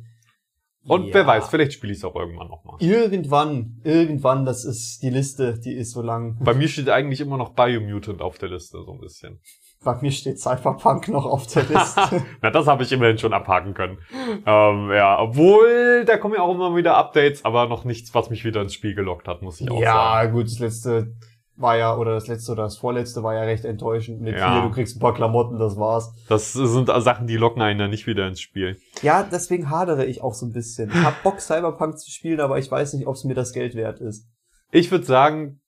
[0.86, 1.14] und Ja.
[1.14, 2.76] wer weiß, vielleicht spiele ich es auch irgendwann nochmal.
[2.80, 6.36] Irgendwann, irgendwann, das ist die Liste, die ist so lang.
[6.44, 9.40] Bei mir steht eigentlich immer noch Biomutant auf der Liste, so ein bisschen.
[9.84, 12.24] Bei mir steht Cyberpunk noch auf der Liste.
[12.42, 13.98] Na, das habe ich immerhin schon abhaken können.
[14.46, 18.44] ähm, ja, obwohl, da kommen ja auch immer wieder Updates, aber noch nichts, was mich
[18.44, 19.84] wieder ins Spiel gelockt hat, muss ich auch sagen.
[19.84, 21.14] ja, gut, das letzte
[21.56, 24.20] war ja, oder das letzte oder das vorletzte war ja recht enttäuschend.
[24.20, 24.54] Mit Ja.
[24.54, 26.12] hier, du kriegst ein paar Klamotten, das war's.
[26.28, 28.76] Das sind Sachen, die locken einen dann nicht wieder ins Spiel.
[29.02, 30.90] Ja, deswegen hadere ich auch so ein bisschen.
[30.90, 33.76] Ich hab Bock, Cyberpunk zu spielen, aber ich weiß nicht, ob es mir das Geld
[33.76, 34.26] wert ist.
[34.72, 35.60] Ich würde sagen,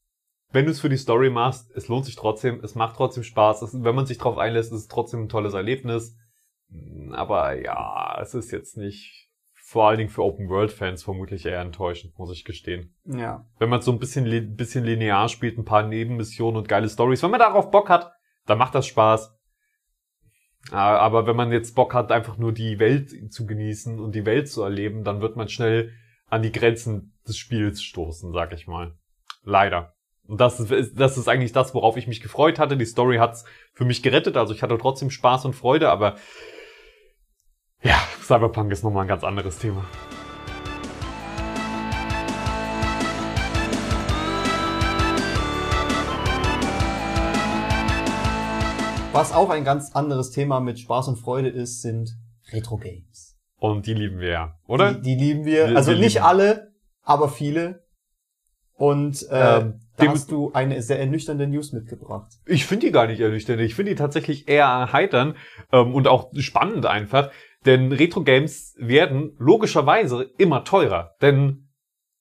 [0.50, 3.62] wenn du es für die Story machst, es lohnt sich trotzdem, es macht trotzdem Spaß.
[3.62, 6.16] Es, wenn man sich drauf einlässt, ist es trotzdem ein tolles Erlebnis.
[7.12, 12.32] Aber ja, es ist jetzt nicht, vor allen Dingen für Open-World-Fans vermutlich eher enttäuschend, muss
[12.32, 12.94] ich gestehen.
[13.04, 13.46] Ja.
[13.58, 17.30] Wenn man so ein bisschen, bisschen linear spielt, ein paar Nebenmissionen und geile Stories, wenn
[17.30, 18.12] man darauf Bock hat,
[18.46, 19.32] dann macht das Spaß.
[20.70, 24.48] Aber wenn man jetzt Bock hat, einfach nur die Welt zu genießen und die Welt
[24.48, 25.92] zu erleben, dann wird man schnell
[26.28, 28.96] an die Grenzen des Spiels stoßen, sag ich mal.
[29.42, 29.95] Leider.
[30.28, 32.76] Und das ist, das ist eigentlich das, worauf ich mich gefreut hatte.
[32.76, 36.16] Die Story hat's für mich gerettet, also ich hatte trotzdem Spaß und Freude, aber
[37.82, 39.84] ja, Cyberpunk ist nochmal ein ganz anderes Thema.
[49.12, 52.10] Was auch ein ganz anderes Thema mit Spaß und Freude ist, sind
[52.52, 53.34] Retro-Games.
[53.58, 54.92] Und die lieben wir ja, oder?
[54.92, 55.68] Die, die lieben wir.
[55.70, 57.86] Wir- also wir nicht lieben- alle, aber viele.
[58.74, 62.30] Und äh, Ähm, da dem- hast du eine sehr ernüchternde News mitgebracht.
[62.46, 63.60] Ich finde die gar nicht ernüchternd.
[63.60, 65.36] Ich finde die tatsächlich eher erheitern
[65.72, 67.30] ähm, und auch spannend einfach.
[67.64, 71.16] Denn Retro-Games werden logischerweise immer teurer.
[71.20, 71.68] Denn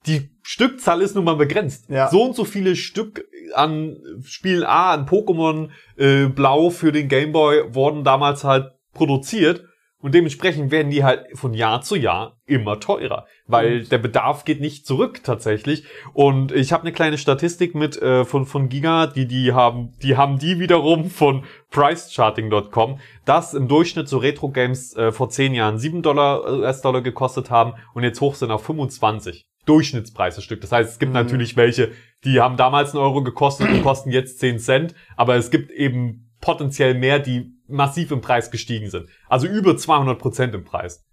[0.07, 1.89] die Stückzahl ist nun mal begrenzt.
[1.89, 2.09] Ja.
[2.09, 7.73] So und so viele Stück an Spiel A, an Pokémon äh, Blau für den Gameboy
[7.73, 9.65] wurden damals halt produziert.
[10.05, 14.45] Und dementsprechend werden die halt von Jahr zu Jahr immer teurer, weil Und- der Bedarf
[14.45, 15.83] geht nicht zurück tatsächlich.
[16.13, 20.15] Und ich habe eine kleine Statistik mit äh, von von Giga, die die haben, die
[20.15, 25.79] haben die wiederum von PriceCharting.com, dass im Durchschnitt so Retro Games äh, vor 10 Jahren
[25.79, 29.43] 7 Dollar US-Dollar gekostet haben und jetzt hoch sind auf 25.
[29.65, 30.61] Durchschnittspreis das Stück.
[30.61, 31.15] Das heißt, es gibt Mhm.
[31.15, 31.91] natürlich welche,
[32.23, 36.31] die haben damals einen Euro gekostet und kosten jetzt 10 Cent, aber es gibt eben
[36.41, 39.09] potenziell mehr, die massiv im Preis gestiegen sind.
[39.29, 41.03] Also über 200 Prozent im Preis.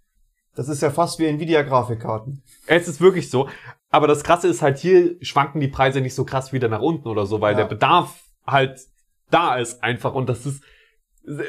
[0.55, 2.43] Das ist ja fast wie Nvidia-Grafikkarten.
[2.67, 3.49] Es ist wirklich so.
[3.89, 7.07] Aber das Krasse ist halt, hier schwanken die Preise nicht so krass wieder nach unten
[7.07, 7.59] oder so, weil Ja.
[7.61, 8.79] der Bedarf halt
[9.31, 10.63] da ist einfach und das ist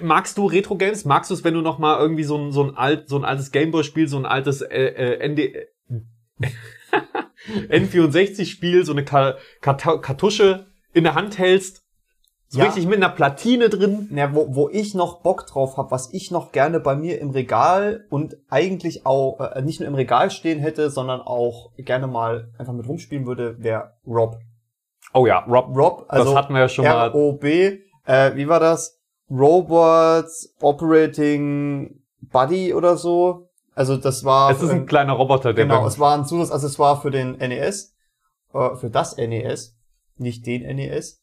[0.03, 1.05] Magst du Retro Games?
[1.05, 3.25] Magst du es, wenn du noch mal irgendwie so ein so ein alt so ein
[3.25, 4.69] altes Gameboy Spiel, so ein altes äh,
[5.19, 5.67] äh, ND
[7.71, 11.84] N64 Spiel, so eine Ka Kartusche in der Hand hältst,
[12.49, 12.67] so Ja.
[12.67, 14.09] richtig mit einer Platine drin?
[14.11, 17.31] Na, wo, wo ich noch Bock drauf habe, was ich noch gerne bei mir im
[17.31, 22.53] Regal und eigentlich auch äh, nicht nur im Regal stehen hätte, sondern auch gerne mal
[22.59, 24.39] einfach mit rumspielen würde, wäre Rob.
[25.13, 27.09] Oh ja, Rob, Rob, also das hatten wir ja schon mal.
[27.09, 27.79] ROB, äh,
[28.35, 29.01] wie war das?
[29.31, 33.49] Robots Operating Buddy oder so.
[33.75, 37.11] Also das war Es ist ein kleiner Roboter, der genau, es war ein Zusatzaccessoire für
[37.11, 37.95] den NES,
[38.53, 39.77] äh, für das NES,
[40.17, 41.21] nicht den NES.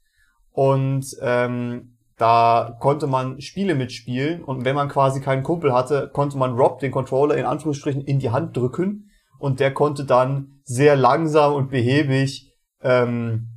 [0.51, 6.37] Und ähm, da konnte man Spiele mitspielen und wenn man quasi keinen Kumpel hatte, konnte
[6.37, 9.09] man Rob den Controller in Anführungsstrichen in die Hand drücken
[9.39, 13.47] und der konnte dann sehr langsam und behäbig ähm,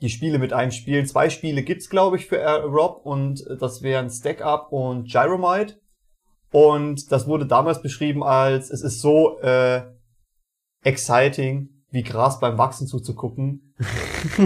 [0.00, 1.06] die Spiele mit einem spielen.
[1.06, 5.76] Zwei Spiele gibt's glaube ich für äh, Rob und das wären Stack Up und Gyromite.
[6.50, 9.82] Und das wurde damals beschrieben als, es ist so äh,
[10.82, 13.74] exciting, wie Gras beim Wachsen zuzugucken.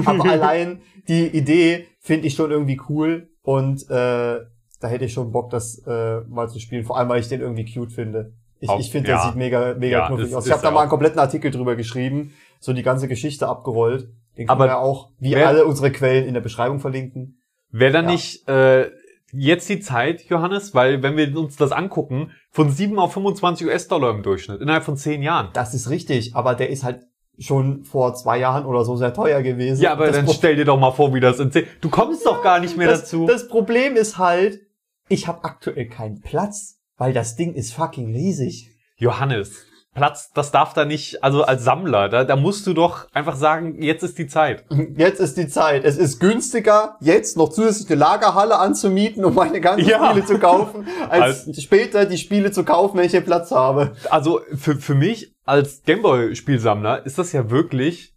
[0.06, 4.38] Aber allein die Idee finde ich schon irgendwie cool und äh,
[4.80, 6.84] da hätte ich schon Bock, das äh, mal zu spielen.
[6.84, 8.32] Vor allem, weil ich den irgendwie cute finde.
[8.60, 9.16] Ich, Auf- ich finde, ja.
[9.16, 10.46] der sieht mega, mega Ja, knuffig ist- aus.
[10.46, 14.02] Ich habe da mal einen kompletten Artikel drüber geschrieben, so die ganze Geschichte abgerollt.
[14.36, 17.40] Den können Aber wir ja auch, wie wer- alle unsere Quellen in der Beschreibung verlinken.
[17.70, 18.06] Wäre da Ja.
[18.10, 18.90] nicht äh,
[19.32, 20.74] jetzt die Zeit, Johannes?
[20.74, 24.96] Weil wenn wir uns das angucken, von 7 auf 25 US-Dollar im Durchschnitt, innerhalb von
[24.96, 25.48] 10 Jahren.
[25.52, 27.00] Das ist richtig, aber der ist halt
[27.40, 29.82] schon vor zwei Jahren oder so sehr teuer gewesen.
[29.82, 31.66] Ja, aber das dann Pro- stell dir doch mal vor, wie das in 10...
[31.80, 33.26] Du kommst doch gar nicht mehr das, dazu.
[33.26, 34.60] Das Problem ist halt,
[35.08, 38.68] ich habe aktuell keinen Platz, weil das Ding ist fucking riesig.
[38.96, 43.34] Johannes, Platz, das darf da nicht, also als Sammler, da, da musst du doch einfach
[43.34, 44.64] sagen, jetzt ist die Zeit.
[44.96, 45.84] Jetzt ist die Zeit.
[45.84, 50.10] Es ist günstiger, jetzt noch zusätzlich eine Lagerhalle anzumieten, um meine ganzen Ja.
[50.10, 53.94] Spiele zu kaufen, als später die Spiele zu kaufen, wenn ich hier Platz habe.
[54.10, 58.14] Also für, für mich als Gameboy-Spielsammler ist das ja wirklich.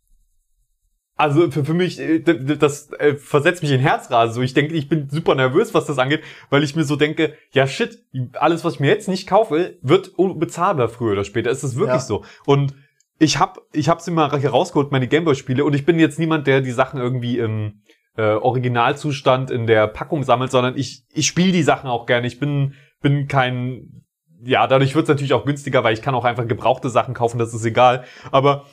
[1.15, 4.34] Also für, für mich, äh, das äh, versetzt mich in Herzrasen.
[4.34, 7.34] So, ich denke, ich bin super nervös, was das angeht, weil ich mir so denke,
[7.52, 11.52] ja shit, alles, was ich mir jetzt nicht kaufe, wird unbezahlbar früher oder später.
[11.52, 12.00] Ist wirklich Ja.
[12.00, 12.24] so.
[12.46, 12.74] Und
[13.19, 16.62] ich hab, ich hab's immer hier rausgeholt, meine Gameboy-Spiele, und ich bin jetzt niemand, der
[16.62, 17.82] die Sachen irgendwie im
[18.17, 22.28] äh, Originalzustand in der Packung sammelt, sondern ich, ich spiele die Sachen auch gerne.
[22.28, 24.03] Ich bin, bin kein
[24.43, 27.53] ja, dadurch wird's natürlich auch günstiger, weil ich kann auch einfach gebrauchte Sachen kaufen, das
[27.53, 28.03] ist egal.
[28.32, 28.65] Aber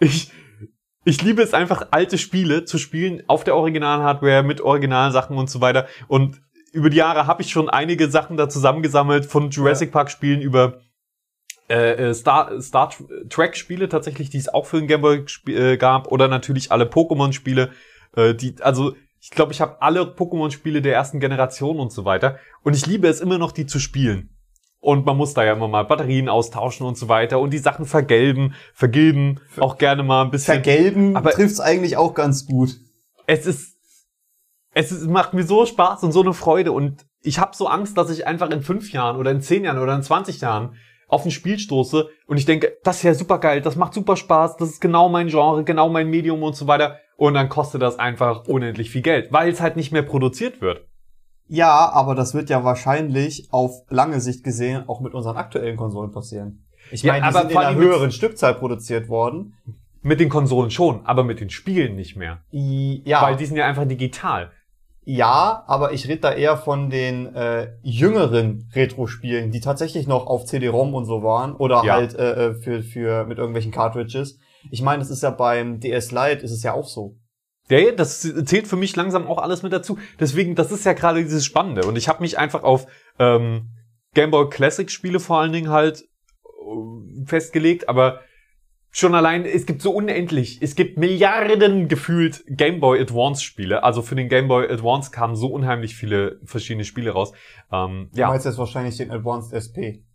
[0.00, 0.30] ich,
[1.04, 5.60] ich liebe es einfach, alte Spiele zu spielen auf der Original-Hardware mit Originalsachen und so
[5.60, 5.86] weiter.
[6.06, 6.40] Und
[6.72, 10.80] über die Jahre habe ich schon einige Sachen da zusammengesammelt, von Jurassic Park-Spielen über
[11.68, 12.90] äh, äh, Star, Star
[13.28, 17.70] Trek-Spiele tatsächlich, die es auch für den Gameboy äh, gab, oder natürlich alle Pokémon-Spiele,
[18.16, 22.38] äh, die, also ich glaube, ich habe alle Pokémon-Spiele der ersten Generation und so weiter.
[22.62, 24.30] Und ich liebe es immer noch, die zu spielen.
[24.80, 27.84] Und man muss da ja immer mal Batterien austauschen und so weiter und die Sachen
[27.84, 30.54] vergelben, vergilben, auch gerne mal ein bisschen.
[30.54, 32.76] Vergelben Aber- trifft's eigentlich auch ganz gut.
[33.26, 33.76] es ist,
[34.74, 37.98] es ist, macht mir so Spaß und so eine Freude und ich habe so Angst,
[37.98, 40.76] dass ich einfach in fünf Jahren oder in zehn Jahren oder in 20 Jahren
[41.08, 44.14] auf ein Spiel stoße und ich denke, das ist ja super geil, das macht super
[44.16, 47.82] Spaß, das ist genau mein Genre, genau mein Medium und so weiter und dann kostet
[47.82, 50.86] das einfach unendlich viel Geld, weil es halt nicht mehr produziert wird.
[51.48, 56.10] Ja, aber das wird ja wahrscheinlich auf lange Sicht gesehen auch mit unseren aktuellen Konsolen
[56.12, 56.64] passieren.
[56.90, 59.54] Ich Ja, meine, die aber sind in einer höheren Stückzahl produziert worden.
[60.00, 63.66] Mit den Konsolen schon, aber mit den Spielen nicht mehr, Ja, weil die sind ja
[63.66, 64.52] einfach digital.
[65.04, 70.44] ja, aber ich rede da eher von den äh, jüngeren Retro-Spielen, die tatsächlich noch auf
[70.44, 71.94] CD-ROM und so waren oder Ja.
[71.94, 74.38] halt äh, äh, für für mit irgendwelchen Cartridges.
[74.70, 77.16] Ich meine, das ist ja beim DS Lite ist es ja auch so.
[77.70, 79.98] Ja, das zählt für mich langsam auch alles mit dazu.
[80.18, 81.86] Deswegen, das ist ja gerade dieses Spannende.
[81.86, 82.86] Und ich habe mich einfach auf
[83.18, 83.70] ähm,
[84.14, 88.20] Game Boy Classic Spiele vor allen Dingen halt äh, festgelegt, aber
[88.90, 93.82] schon allein, es gibt so unendlich, es gibt Milliarden gefühlt Game Boy Advance Spiele.
[93.84, 97.32] Also für den Game Boy Advance kamen so unheimlich viele verschiedene Spiele raus.
[97.70, 100.07] Ähm, Du ja, meinst jetzt wahrscheinlich den Advanced SP.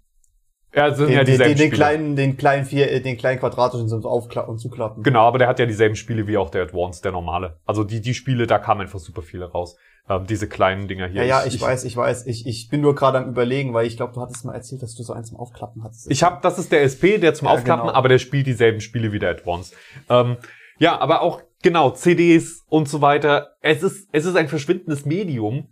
[0.76, 1.76] Ja, es sind Den, ja dieselben den, den Spiele.
[1.76, 5.04] kleinen, den kleinen vier, äh, den kleinen quadratischen zum Aufklappen und Zuklappen.
[5.04, 7.60] Genau, aber der hat ja dieselben Spiele wie auch der Advance, der normale.
[7.66, 9.76] Also die, die Spiele, da kamen einfach super viele raus.
[10.10, 11.24] Ähm, diese kleinen Dinger hier.
[11.24, 12.26] Ja, ja, ich, weiß, ich weiß.
[12.28, 14.96] Ich, ich bin nur gerade am überlegen, weil ich glaube, du hattest mal erzählt, dass
[14.96, 16.12] du so eins zum Aufklappen hattest.
[16.12, 17.98] Ich habe, das ist der SP, der zum Ja, Aufklappen, genau.
[17.98, 19.74] aber der spielt dieselben Spiele wie der Advance.
[20.10, 20.36] Ähm,
[20.78, 23.56] ja, aber auch genau CDs und so weiter.
[23.62, 25.70] Es ist, es ist ein verschwindendes Medium,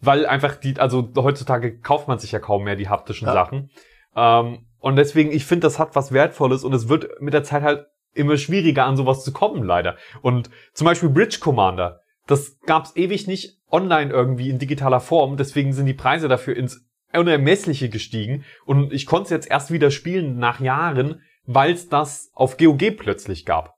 [0.00, 3.32] weil einfach die, also heutzutage kauft man sich ja kaum mehr die haptischen Ja.
[3.34, 3.70] Sachen.
[4.16, 7.62] Ähm, und deswegen, ich finde, das hat was Wertvolles und es wird mit der Zeit
[7.62, 9.96] halt immer schwieriger an sowas zu kommen, leider.
[10.20, 15.72] Und zum Beispiel Bridge Commander, das gab's ewig nicht online irgendwie in digitaler Form, deswegen
[15.72, 20.38] sind die Preise dafür ins Unermessliche gestiegen und ich konnte es jetzt erst wieder spielen
[20.38, 23.76] nach Jahren, weil es das auf GOG plötzlich gab.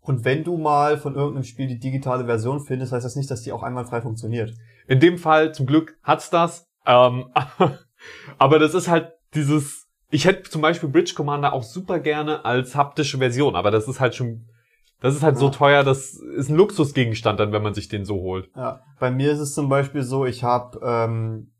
[0.00, 3.42] Und wenn du mal von irgendeinem Spiel die digitale Version findest, heißt das nicht, dass
[3.42, 4.52] die auch einwandfrei funktioniert.
[4.86, 7.30] In dem Fall zum Glück hat's das, ähm,
[8.38, 9.86] aber das ist halt dieses.
[10.10, 14.00] Ich hätte zum Beispiel Bridge Commander auch super gerne als haptische Version, aber das ist
[14.00, 14.46] halt schon
[15.00, 15.50] das ist halt so Ja.
[15.52, 18.48] teuer, das ist ein Luxusgegenstand dann, wenn man sich den so holt.
[18.56, 21.52] Ja, bei mir ist es zum Beispiel so, ich habe ähm,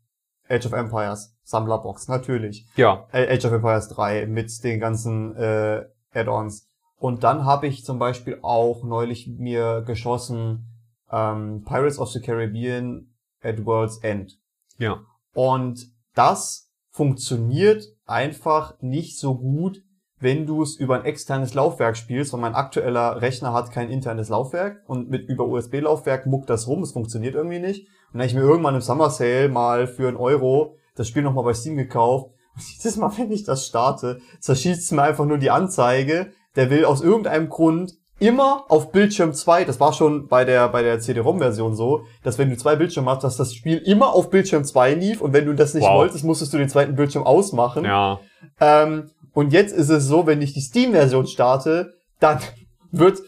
[0.49, 2.65] Age of Empires, Sammlerbox, natürlich.
[2.75, 6.67] Ja, Age of Empires 3 mit den ganzen äh, Add-ons.
[6.97, 10.65] Und dann habe ich zum Beispiel auch neulich mir geschossen
[11.11, 14.39] ähm, Pirates of the Caribbean at World's End.
[14.79, 15.01] ja.
[15.33, 15.85] Und
[16.15, 16.64] das
[16.95, 19.83] funktioniert einfach nicht so gut,
[20.17, 24.29] wenn du es über ein externes Laufwerk spielst, weil mein aktueller Rechner hat kein internes
[24.29, 27.81] Laufwerk und mit über USB-Laufwerk muckt das rum, es funktioniert irgendwie nicht.
[27.81, 31.23] Und dann habe ich mir irgendwann im Summer Sale mal für einen Euro das Spiel
[31.23, 32.31] nochmal bei Steam gekauft.
[32.55, 36.31] Und jedes Mal, wenn ich das starte, zerschießt es mir einfach nur die Anzeige.
[36.55, 40.83] Der will aus irgendeinem Grund immer auf Bildschirm 2, das war schon bei der, bei
[40.83, 44.63] der CD-ROM-Version so, dass wenn du zwei Bildschirme hast, dass das Spiel immer auf Bildschirm
[44.63, 45.99] 2 lief und wenn du das nicht Wow.
[45.99, 47.83] wolltest, musstest du den zweiten Bildschirm ausmachen.
[47.83, 48.19] Ja.
[48.59, 52.39] Ähm, und jetzt ist es so, wenn ich die Steam-Version starte, dann
[52.91, 53.19] wird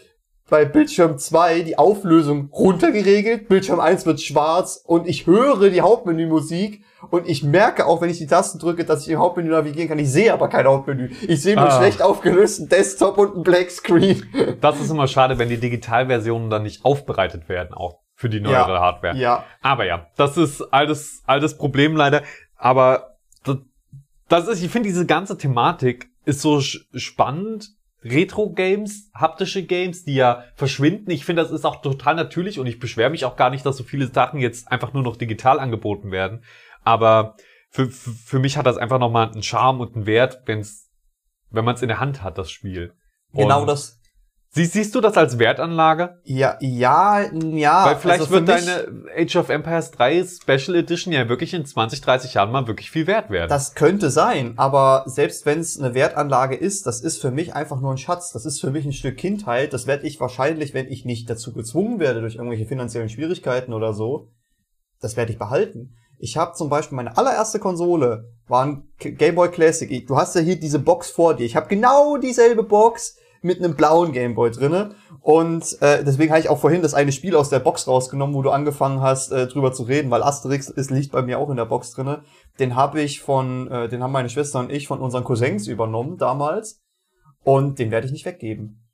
[0.50, 6.84] bei Bildschirm 2 die Auflösung runtergeregelt, Bildschirm 1 wird schwarz und ich höre die Hauptmenümusik
[7.10, 10.00] und ich merke auch, wenn ich die Tasten drücke, dass ich im Hauptmenü navigieren kann.
[10.00, 11.10] Ich sehe aber kein Hauptmenü.
[11.28, 11.78] Ich sehe nur einen Ah.
[11.78, 14.24] schlecht aufgelösten Desktop und einen Black Screen.
[14.62, 18.74] Das ist immer schade, wenn die Digitalversionen dann nicht aufbereitet werden, auch für die neuere
[18.74, 18.80] Ja.
[18.82, 19.16] Hardware.
[19.16, 22.24] Ja, Aber ja, das ist altes, altes Problem leider.
[22.56, 23.58] Aber das,
[24.28, 27.70] das ist, ich finde, diese ganze Thematik ist so spannend.
[28.04, 31.12] Retro-Games, haptische Games, die ja verschwinden.
[31.12, 33.78] Ich finde, das ist auch total natürlich und ich beschwere mich auch gar nicht, dass
[33.78, 36.44] so viele Sachen jetzt einfach nur noch digital angeboten werden.
[36.88, 37.36] Aber
[37.70, 40.90] für, für, für mich hat das einfach nochmal einen Charme und einen Wert, wenn's,
[41.50, 42.94] wenn man es in der Hand hat, das Spiel.
[43.34, 44.00] genau Und das.
[44.52, 46.22] Sie, siehst du das als Wertanlage?
[46.24, 47.86] Ja, ja, ja.
[47.86, 52.00] Weil vielleicht also wird deine Age of Empires 3 Special Edition ja wirklich in 20,
[52.00, 53.50] 30 Jahren mal wirklich viel wert werden.
[53.50, 57.82] Das könnte sein, aber selbst wenn es eine Wertanlage ist, das ist für mich einfach
[57.82, 58.32] nur ein Schatz.
[58.32, 59.74] Das ist für mich ein Stück Kindheit.
[59.74, 63.92] Das werde ich wahrscheinlich, wenn ich nicht dazu gezwungen werde durch irgendwelche finanziellen Schwierigkeiten oder
[63.94, 64.30] so,
[65.02, 65.98] das werde ich behalten.
[66.20, 70.08] Ich habe zum Beispiel meine allererste Konsole war ein K- Game Boy Classic.
[70.08, 71.46] Du hast ja hier diese Box vor dir.
[71.46, 76.40] Ich habe genau dieselbe Box mit einem blauen Game Boy drinne und äh, deswegen habe
[76.40, 79.46] ich auch vorhin das eine Spiel aus der Box rausgenommen, wo du angefangen hast äh,
[79.46, 82.24] drüber zu reden, weil Asterix ist liegt bei mir auch in der Box drinne.
[82.60, 86.18] Den habe ich von, äh, den haben meine Schwester und ich von unseren Cousins übernommen
[86.18, 86.82] damals
[87.44, 88.87] und den werde ich nicht weggeben.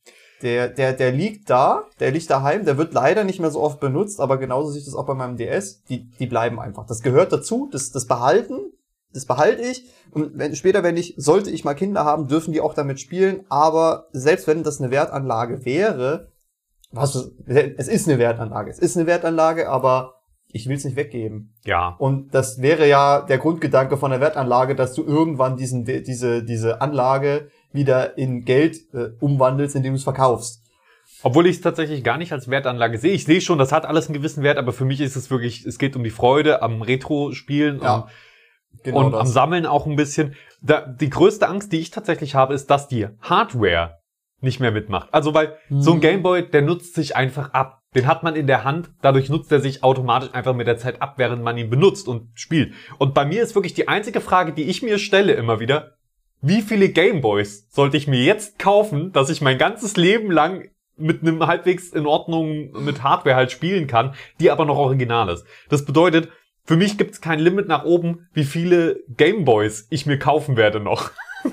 [0.43, 3.79] Der, der, der liegt da, der liegt daheim, der wird leider nicht mehr so oft
[3.79, 5.84] benutzt, aber genauso sieht es auch bei meinem DS.
[5.86, 6.86] Die, die bleiben einfach.
[6.86, 8.60] Das gehört dazu, das, das behalten,
[9.13, 9.86] das behalte ich.
[10.12, 13.45] Und wenn, später, wenn ich, sollte ich mal Kinder haben, dürfen die auch damit spielen.
[13.47, 16.27] Aber selbst wenn das eine Wertanlage wäre,
[16.91, 20.15] was, es ist eine Wertanlage, es ist eine Wertanlage, aber
[20.53, 21.56] ich will es nicht weggeben.
[21.65, 21.95] ja.
[21.97, 26.79] Und das wäre ja der Grundgedanke von der Wertanlage, dass du irgendwann diesen, diese, diese
[26.82, 30.62] Anlage wieder in Geld äh, umwandelst, indem du es verkaufst.
[31.21, 33.13] Obwohl ich es tatsächlich gar nicht als Wertanlage sehe.
[33.13, 35.65] Ich sehe schon, das hat alles einen gewissen Wert, aber für mich ist es wirklich,
[35.65, 38.07] es geht um die Freude am Retro-Spielen Ja,
[38.83, 40.36] genau und, und am Sammeln auch ein bisschen.
[40.62, 43.99] Da, die größte Angst, die ich tatsächlich habe, ist, dass die Hardware
[44.41, 45.09] nicht mehr mitmacht.
[45.13, 46.01] Also weil so ein Mhm.
[46.01, 47.79] Gameboy, der nutzt sich einfach ab.
[47.95, 51.01] Den hat man in der Hand, dadurch nutzt er sich automatisch einfach mit der Zeit
[51.01, 52.73] ab, während man ihn benutzt und spielt.
[52.97, 55.95] Und bei mir ist wirklich die einzige Frage, die ich mir stelle immer wieder,
[56.43, 61.21] wie viele Gameboys sollte ich mir jetzt kaufen, dass ich mein ganzes Leben lang mit
[61.21, 65.45] einem halbwegs in Ordnung mit Hardware halt spielen kann, die aber noch original ist.
[65.69, 66.29] Das bedeutet,
[66.65, 70.79] für mich gibt es kein Limit nach oben, wie viele Gameboys ich mir kaufen werde
[70.79, 71.12] noch.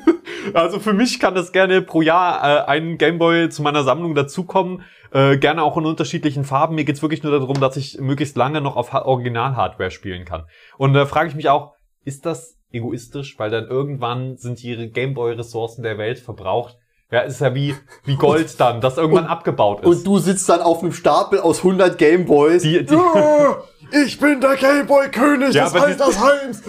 [0.55, 4.83] also für mich kann das gerne pro Jahr äh, ein Gameboy zu meiner Sammlung dazukommen.
[5.13, 6.75] Äh, gerne auch in unterschiedlichen Farben.
[6.75, 10.45] Mir geht's wirklich nur darum, dass ich möglichst lange noch auf Ha- Original-Hardware spielen kann.
[10.77, 11.75] Und da frage ich mich auch,
[12.05, 13.39] ist das egoistisch?
[13.39, 16.77] Weil dann irgendwann sind die Gameboy-Ressourcen der Welt verbraucht.
[17.13, 19.87] Ja, ist ja wie, wie Gold dann, das irgendwann abgebaut ist.
[19.87, 22.63] Und du sitzt dann auf einem Stapel aus 100 Gameboys.
[22.63, 23.59] Die- die- Ja,
[24.05, 26.63] ich bin der Gameboy-König Ja, des Altersheims.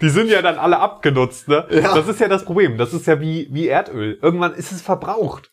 [0.00, 1.66] Die sind ja dann alle abgenutzt, ne?
[1.70, 1.96] Ja.
[1.96, 2.78] Das ist ja das Problem.
[2.78, 4.18] Das ist ja wie, wie Erdöl.
[4.22, 5.50] Irgendwann ist es verbraucht.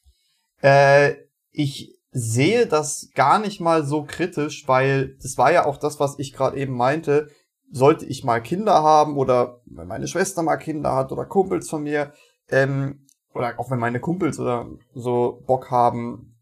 [0.61, 1.13] Äh,
[1.51, 6.19] ich sehe das gar nicht mal so kritisch, weil das war ja auch das, was
[6.19, 7.29] ich gerade eben meinte.
[7.71, 11.83] Sollte ich mal Kinder haben oder wenn meine Schwester mal Kinder hat oder Kumpels von
[11.83, 12.13] mir,
[12.49, 16.35] ähm, oder auch wenn meine Kumpels oder so Bock haben,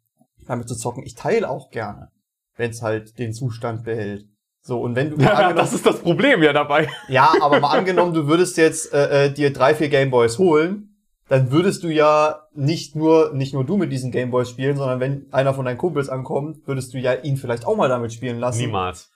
[0.48, 2.10] damit zu zocken, ich teile auch gerne,
[2.56, 4.26] wenn es halt den Zustand behält.
[4.62, 6.90] So, und wenn du Ja, das ist das Problem ja dabei.
[7.08, 10.98] ja, aber mal angenommen, du würdest jetzt äh, äh, dir drei, vier Gameboys holen,
[11.30, 15.28] dann würdest du ja nicht nur nicht nur du mit diesen Gameboys spielen, sondern wenn
[15.32, 18.60] einer von deinen Kumpels ankommt, würdest du ja ihn vielleicht auch mal damit spielen lassen.
[18.60, 19.12] Niemals.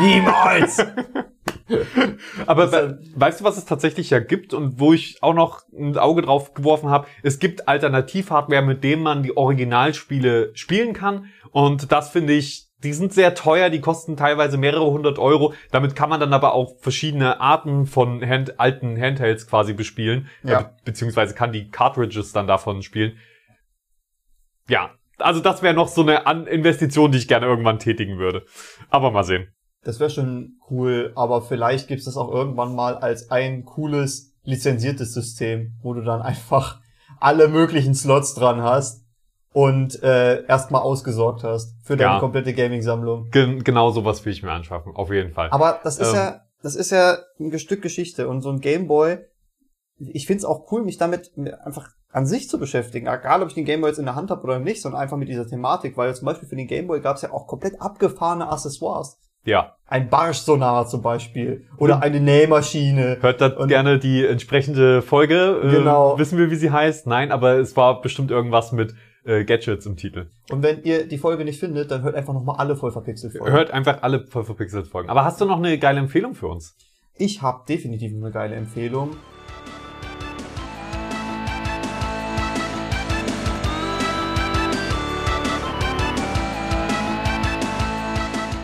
[0.00, 0.84] Niemals.
[2.46, 5.96] Aber we weißt du, was es tatsächlich ja gibt und wo ich auch noch ein
[5.98, 7.06] Auge drauf geworfen habe?
[7.22, 11.26] Es gibt Alternativhardware, mit dem man die Originalspiele spielen kann.
[11.50, 15.52] Und das finde ich, die sind sehr teuer, die kosten teilweise mehrere hundert Euro.
[15.70, 20.28] Damit kann man dann aber auch verschiedene Arten von Hand alten Handhelds quasi bespielen.
[20.44, 20.60] Ja.
[20.60, 23.18] Be beziehungsweise kann die Cartridges dann davon spielen.
[24.68, 28.44] Ja, also das wäre noch so eine An Investition, die ich gerne irgendwann tätigen würde.
[28.90, 29.48] Aber mal sehen.
[29.82, 35.12] Das wäre schon cool, aber vielleicht gibt's das auch irgendwann mal als ein cooles lizenziertes
[35.14, 36.80] System, wo du dann einfach
[37.20, 39.04] alle möglichen Slots dran hast
[39.52, 42.20] und äh, erstmal ausgesorgt hast für deine Ja.
[42.20, 43.30] komplette Gaming-Sammlung.
[43.30, 45.48] Gen genau sowas will ich mir anschaffen, auf jeden Fall.
[45.50, 46.14] Aber das ist Ähm.
[46.16, 49.18] ja, das ist ja ein Stück Geschichte und so ein Gameboy.
[49.98, 51.30] Ich find's auch cool, mich damit
[51.64, 53.06] einfach an sich zu beschäftigen.
[53.06, 55.28] Egal, ob ich den Gameboy jetzt in der Hand habe oder nicht, sondern einfach mit
[55.28, 59.18] dieser Thematik, weil zum Beispiel für den Gameboy gab's ja auch komplett abgefahrene Accessoires.
[59.44, 63.18] ja, Ein Barschsonar zum Beispiel oder eine Nähmaschine.
[63.20, 65.60] hört da gerne die entsprechende Folge.
[65.62, 66.18] Äh, Genau.
[66.18, 67.06] Wissen wir, wie sie heißt?
[67.06, 68.94] Nein, aber es war bestimmt irgendwas mit
[69.24, 70.30] äh, Gadgets im Titel.
[70.50, 73.52] Und wenn ihr die Folge nicht findet, dann hört einfach nochmal alle voll verpixelt Folgen.
[73.52, 75.10] Hört einfach alle voll verpixelt Folgen.
[75.10, 76.74] Aber hast du noch eine geile Empfehlung für uns?
[77.16, 79.10] Ich habe definitiv eine geile Empfehlung.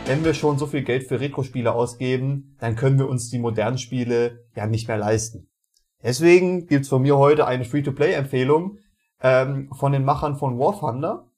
[0.06, 3.78] Wenn wir schon so viel Geld für Retro-Spiele ausgeben, dann können wir uns die modernen
[3.78, 5.48] Spiele ja nicht mehr leisten.
[6.02, 8.78] Deswegen gibt's von mir heute eine Free-to-Play-Empfehlung
[9.22, 11.30] ähm, von den Machern von War Thunder,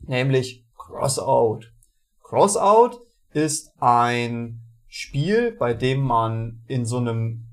[0.00, 1.60] nämlich Crossout.
[2.24, 2.98] Crossout
[3.32, 7.46] ist ein Spiel, bei dem man in so einem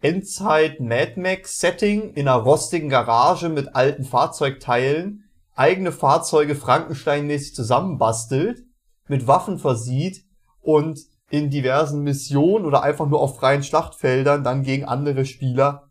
[0.00, 8.64] Endzeit Mad Max Setting in einer rostigen Garage mit alten Fahrzeugteilen eigene Fahrzeuge Frankenstein-mäßig zusammenbastelt,
[9.12, 10.24] mit Waffen versieht
[10.62, 10.98] und
[11.28, 15.90] in diversen Missionen oder einfach nur auf freien Schlachtfeldern dann gegen andere Spieler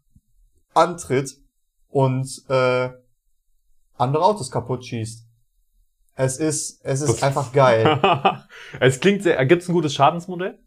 [0.74, 1.38] antritt
[1.88, 2.90] und äh,
[3.96, 5.24] andere Autos kaputt schießt.
[6.16, 8.02] Es ist, es ist einfach geil.
[8.80, 9.46] es klingt sehr.
[9.46, 10.58] Gibt's ein gutes Schadensmodell?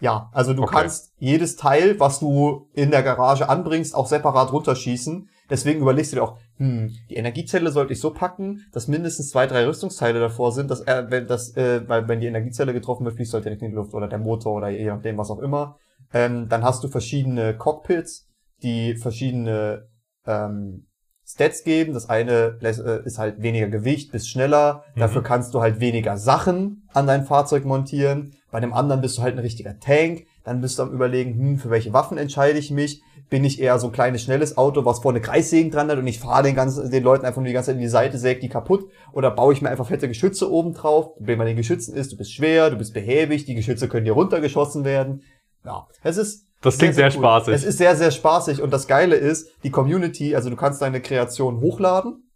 [0.00, 0.74] Ja, also du Okay.
[0.80, 5.30] kannst jedes Teil, was du in der Garage anbringst, auch separat runterschießen.
[5.52, 9.46] Deswegen überlegst du dir auch, hm, die Energiezelle sollte ich so packen, dass mindestens zwei,
[9.46, 13.16] drei Rüstungsteile davor sind, dass er, wenn das, äh, weil wenn die Energiezelle getroffen wird,
[13.16, 15.76] fliegt halt direkt in die Luft oder der Motor oder je nachdem, was auch immer.
[16.14, 18.30] Ähm, dann hast du verschiedene Cockpits,
[18.62, 19.88] die verschiedene
[20.26, 20.86] ähm,
[21.26, 21.92] Stats geben.
[21.92, 24.84] Das eine äh, ist halt weniger Gewicht, bist schneller.
[24.94, 25.00] Mhm.
[25.00, 28.34] Dafür kannst du halt weniger Sachen an dein Fahrzeug montieren.
[28.52, 30.26] Bei dem anderen bist du halt ein richtiger Tank.
[30.44, 33.02] Dann bist du am überlegen, hm, für welche Waffen entscheide ich mich?
[33.30, 36.18] Bin ich eher so ein kleines, schnelles Auto, was vorne Kreissägen dran hat und ich
[36.20, 38.50] fahre den, ganzen, den Leuten einfach nur die ganze Zeit in die Seite, säg die
[38.50, 38.90] kaputt?
[39.12, 41.14] Oder baue ich mir einfach fette Geschütze oben drauf?
[41.14, 44.12] Problem bei den Geschützen ist, du bist schwer, du bist behäbig, die Geschütze können dir
[44.12, 45.22] runtergeschossen werden.
[45.64, 47.54] Ja, es ist Das klingt sehr, spaßig.
[47.54, 51.00] es ist sehr, sehr spaßig und das Geile ist, die Community, also du kannst deine
[51.00, 52.30] Kreation hochladen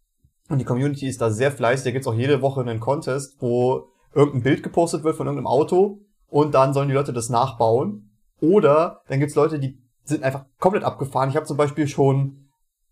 [0.48, 1.84] und die Community ist da sehr fleißig.
[1.84, 6.00] Da gibt's auch jede Woche einen Contest, wo irgendein Bild gepostet wird von irgendeinem Auto
[6.28, 8.10] und dann sollen die Leute das nachbauen.
[8.40, 11.30] Oder dann gibt's Leute, die sind einfach komplett abgefahren.
[11.30, 12.48] Ich habe zum Beispiel schon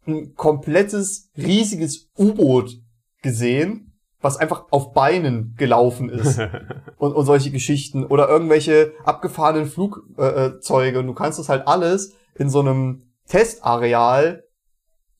[0.06, 2.78] ein komplettes, riesiges U-Boot
[3.22, 6.38] gesehen, was einfach auf Beinen gelaufen ist
[6.98, 10.98] und, und solche Geschichten oder irgendwelche abgefahrenen Flugzeuge äh, Zeuge.
[10.98, 14.44] und du kannst das halt alles in so einem Testareal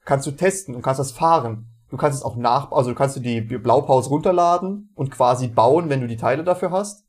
[0.05, 1.67] kannst du testen und kannst das fahren.
[1.91, 5.89] Du kannst es auch nach, also du kannst du die Blaupause runterladen und quasi bauen,
[5.89, 7.04] wenn du die Teile dafür hast.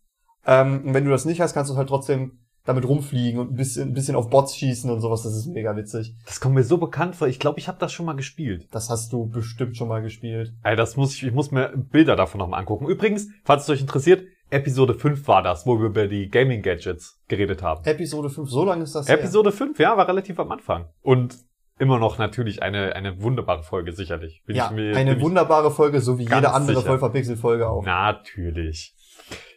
[0.48, 3.56] Ähm, und wenn du das nicht hast, kannst du halt trotzdem damit rumfliegen und ein
[3.56, 5.22] bisschen, ein bisschen auf Bots schießen und sowas.
[5.22, 6.16] Das ist mega witzig.
[6.26, 7.28] Das kommt mir so bekannt vor.
[7.28, 8.68] Ich glaube, ich habe das schon mal gespielt.
[8.72, 10.54] Das hast du bestimmt schon mal gespielt.
[10.64, 12.88] Ey, das muss ich, ich muss mir Bilder davon nochmal angucken.
[12.88, 17.20] Übrigens, falls es euch interessiert, Episode 5 war das, wo wir über die Gaming Gadgets
[17.28, 17.84] geredet haben.
[17.86, 19.20] Episode 5, so lange ist das her.
[19.20, 20.86] Episode 5, ja, war relativ am Anfang.
[21.02, 21.36] Und
[21.78, 24.43] immer noch natürlich eine, eine wunderbare Folge, sicherlich.
[24.46, 26.88] Bin Ja, mir, eine wunderbare Folge, so wie jede andere sicher.
[26.88, 27.84] Vollverpixel-Folge auch.
[27.84, 28.95] Natürlich.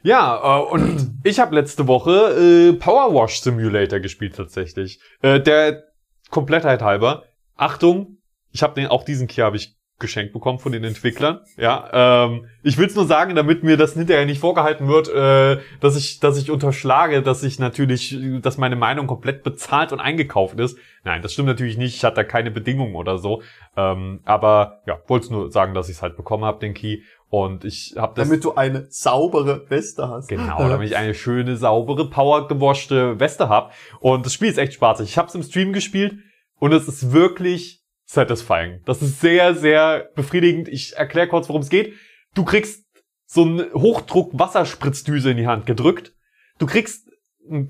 [0.03, 5.01] Ja, äh, und ich habe letzte Woche äh, Power Wash Simulator gespielt tatsächlich.
[5.23, 5.85] Äh, der
[6.31, 7.25] Komplettheit halber.
[7.57, 8.19] Achtung,
[8.53, 11.41] ich habe den auch diesen Key habe ich geschenkt bekommen von den Entwicklern.
[11.57, 15.61] Ja, ähm, ich will es nur sagen, damit mir das hinterher nicht vorgehalten wird, äh,
[15.81, 20.61] dass ich, dass ich unterschlage, dass ich natürlich, dass meine Meinung komplett bezahlt und eingekauft
[20.61, 20.79] ist.
[21.03, 21.97] Nein, das stimmt natürlich nicht.
[21.97, 23.43] Ich hatte da keine Bedingungen oder so.
[23.77, 27.03] Ähm, aber ja, wollte nur sagen, dass ich es halt bekommen habe, den Key.
[27.31, 28.27] Und ich habe das.
[28.27, 30.29] Damit du eine saubere Weste hast.
[30.29, 33.71] Genau, damit ich eine schöne, saubere, powergewaschte Weste habe.
[34.01, 35.11] Und das Spiel ist echt spaßig.
[35.11, 36.17] Ich habe es im Stream gespielt
[36.59, 38.81] und es ist wirklich satisfying.
[38.87, 40.69] Das ist sehr, sehr befriedigend.
[40.69, 41.93] Ich erkläre kurz, worum es geht.
[42.35, 42.87] Du kriegst
[43.27, 46.15] so eine Hochdruck-Wasserspritzdüse in die Hand gedrückt.
[46.59, 47.09] Du kriegst
[47.51, 47.69] ein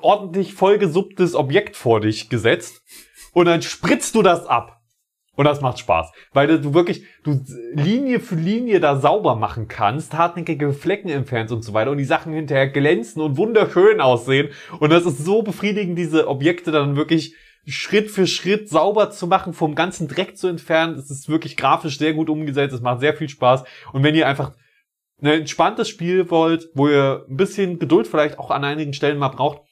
[0.00, 2.82] ordentlich vollgesupptes Objekt vor dich gesetzt
[3.32, 4.80] und dann spritzt du das ab.
[5.36, 7.40] Und das macht Spaß, weil du wirklich, du
[7.72, 12.04] Linie für Linie da sauber machen kannst, hartnäckige Flecken entfernst und so weiter und die
[12.04, 14.50] Sachen hinterher glänzen und wunderschön aussehen.
[14.78, 17.34] Und das ist so befriedigend, diese Objekte dann wirklich
[17.66, 20.96] Schritt für Schritt sauber zu machen, vom ganzen Dreck zu entfernen.
[20.96, 23.64] Es ist wirklich grafisch sehr gut umgesetzt, es macht sehr viel Spaß.
[23.92, 24.52] Und wenn ihr einfach
[25.20, 29.28] ein entspanntes Spiel wollt, wo ihr ein bisschen Geduld vielleicht auch an einigen Stellen mal
[29.28, 29.62] braucht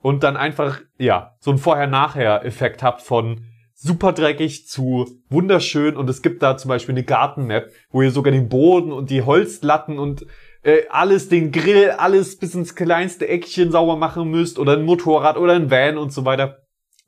[0.00, 3.51] und dann einfach, ja, so ein Vorher-Nachher-Effekt habt von
[3.82, 8.32] super dreckig zu wunderschön und es gibt da zum Beispiel eine Gartenmap, wo ihr sogar
[8.32, 10.24] den Boden und die Holzlatten und
[10.62, 15.36] äh, alles, den Grill, alles bis ins kleinste Eckchen sauber machen müsst oder ein Motorrad
[15.36, 16.58] oder ein Van und so weiter.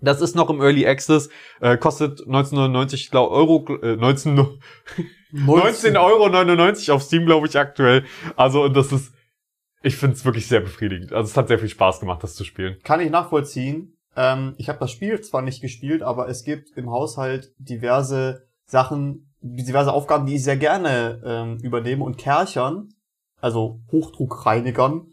[0.00, 4.34] Das ist noch im Early Access, äh, kostet 1999 glaub, Euro, äh, 19,
[5.30, 8.04] 19 Euro 99 auf Steam, glaube ich, aktuell.
[8.34, 9.14] Also das ist,
[9.82, 11.12] ich finde es wirklich sehr befriedigend.
[11.12, 12.78] Also es hat sehr viel Spaß gemacht, das zu spielen.
[12.82, 13.93] Kann ich nachvollziehen.
[14.16, 19.34] Ähm, ich habe das Spiel zwar nicht gespielt, aber es gibt im Haushalt diverse Sachen,
[19.40, 22.88] diverse Aufgaben, die ich sehr gerne ähm, übernehme und Kerchern,
[23.40, 25.08] also Hochdruckreinigern,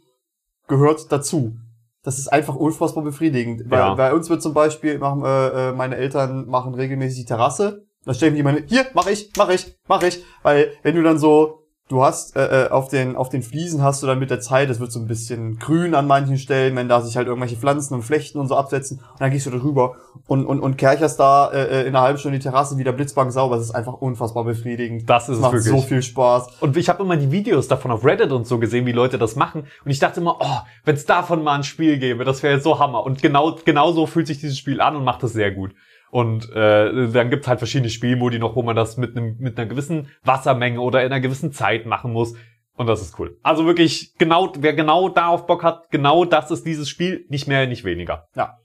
[0.67, 1.57] gehört dazu.
[2.03, 3.69] Das ist einfach unfassbar befriedigend.
[3.69, 3.93] Bei, Ja.
[3.93, 7.85] bei uns wird zum Beispiel, machen, äh, äh, meine Eltern machen regelmäßig die Terrasse.
[8.05, 10.23] Da stellen die meine, hier, mach ich, mach ich, mach ich.
[10.41, 11.60] Weil wenn du dann so,
[11.91, 14.69] du hast äh, äh, auf den auf den Fliesen hast du dann mit der Zeit,
[14.69, 17.93] es wird so ein bisschen grün an manchen Stellen, wenn da sich halt irgendwelche Pflanzen
[17.93, 18.99] und Flechten und so absetzen.
[18.99, 19.95] Und dann gehst du darüber
[20.27, 23.31] und und und kercherst da äh, äh, in einer halben Stunde die Terrasse wieder blitzbang
[23.31, 23.57] sauber.
[23.57, 25.09] Das ist einfach unfassbar befriedigend.
[25.09, 25.71] Das ist es macht wirklich.
[25.71, 26.61] so viel Spaß.
[26.61, 29.35] Und ich habe immer die Videos davon auf Reddit und so gesehen, wie Leute das
[29.35, 29.65] machen.
[29.83, 32.63] Und ich dachte immer, oh, wenn es davon mal ein Spiel gäbe, das wäre jetzt
[32.63, 33.03] so Hammer.
[33.03, 35.71] Und genau, genau so fühlt sich dieses Spiel an und macht es sehr gut.
[36.11, 39.67] Und äh, dann gibt's halt verschiedene Spielmodi noch, wo man das mit, einem mit einer
[39.67, 42.33] gewissen Wassermenge oder in einer gewissen Zeit machen muss.
[42.75, 43.37] Und das ist cool.
[43.43, 47.25] Also wirklich, genau, wer genau darauf Bock hat, genau das ist dieses Spiel.
[47.29, 48.27] Nicht mehr, nicht weniger.
[48.35, 48.57] Ja.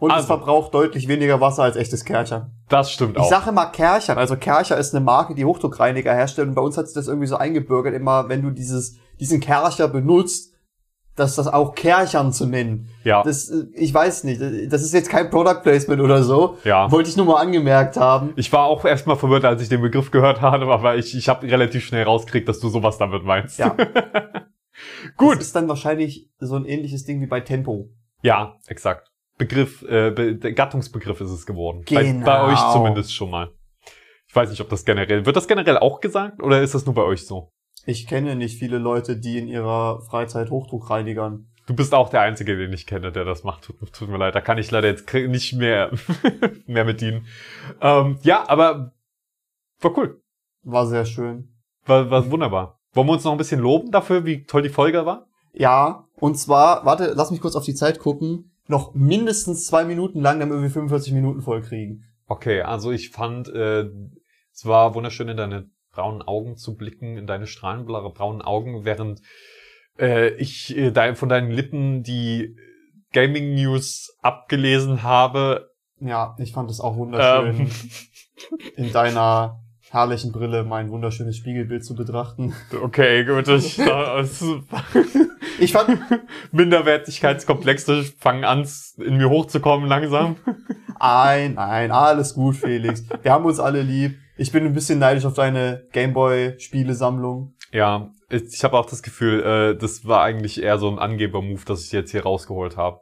[0.00, 0.26] Und es Also.
[0.26, 2.50] verbraucht deutlich weniger Wasser als echtes Kerchern.
[2.68, 3.30] Das stimmt Ich auch.
[3.30, 4.18] sage immer Kerchern.
[4.18, 6.48] Also Kercher ist eine Marke, die Hochdruckreiniger herstellt.
[6.48, 9.86] Und bei uns hat sich das irgendwie so eingebürgert, immer wenn du dieses, diesen Kercher
[9.86, 10.51] benutzt,
[11.16, 12.88] dass das auch Kerchern zu nennen.
[13.04, 13.22] ja.
[13.22, 14.40] Das, äh, ich weiß nicht.
[14.72, 16.58] Das ist jetzt kein Product Placement oder so.
[16.64, 16.90] Ja.
[16.90, 18.32] Wollte ich nur mal angemerkt haben.
[18.36, 21.46] Ich war auch erstmal verwirrt, als ich den Begriff gehört habe, aber ich, ich habe
[21.50, 23.58] relativ schnell rausgekriegt, dass du sowas damit meinst.
[23.58, 23.76] Ja.
[25.16, 25.36] Gut.
[25.36, 27.90] Das ist dann wahrscheinlich so ein ähnliches Ding wie bei Tempo.
[28.22, 29.08] Ja, exakt.
[29.38, 31.82] Begriff, äh, Be Gattungsbegriff ist es geworden.
[31.86, 32.24] Genau.
[32.24, 33.50] Bei, bei euch zumindest schon mal.
[34.28, 36.94] Ich weiß nicht, ob das generell, wird das generell auch gesagt oder ist das nur
[36.94, 37.52] bei euch so?
[37.84, 41.48] Ich kenne nicht viele Leute, die in ihrer Freizeit Hochdruck reinigern.
[41.66, 43.64] Du bist auch der Einzige, den ich kenne, der das macht.
[43.64, 45.90] Tut, tut mir leid, da kann ich leider jetzt nicht mehr,
[46.66, 47.26] mehr mit dienen.
[47.80, 48.92] Ähm, ja, aber
[49.80, 50.20] war cool.
[50.62, 51.48] War sehr schön.
[51.86, 52.78] War, war wunderbar.
[52.92, 55.26] Wollen wir uns noch ein bisschen loben dafür, wie toll die Folge war?
[55.52, 58.52] Ja, und zwar, warte, lass mich kurz auf die Zeit gucken.
[58.68, 62.04] Noch mindestens zwei Minuten lang, damit wir 45 Minuten voll kriegen.
[62.26, 63.90] Okay, also ich fand, äh,
[64.52, 69.20] es war wunderschön, in deine braunen Augen zu blicken, in deine strahlenblaue braunen Augen, während
[69.98, 72.56] äh, ich äh, de von deinen Lippen die
[73.12, 75.70] Gaming News abgelesen habe.
[76.00, 77.70] Ja, ich fand es auch wunderschön, Ähm,
[78.76, 82.54] in deiner herrlichen Brille mein wunderschönes Spiegelbild zu betrachten.
[82.82, 83.78] okay, gut, ich,
[85.58, 85.98] Ich fand,
[86.52, 88.66] Minderwertigkeitskomplexe fangen an,
[88.98, 90.36] in mir hochzukommen langsam.
[90.98, 93.04] Nein, nein, alles gut, Felix.
[93.22, 94.16] Wir haben uns alle lieb.
[94.42, 97.54] Ich bin ein bisschen neidisch auf deine Gameboy-Spielesammlung.
[97.70, 101.60] Ja, ich, ich habe auch das Gefühl, äh, das war eigentlich eher so ein Angeber-Move,
[101.66, 103.00] das ich jetzt hier rausgeholt habe.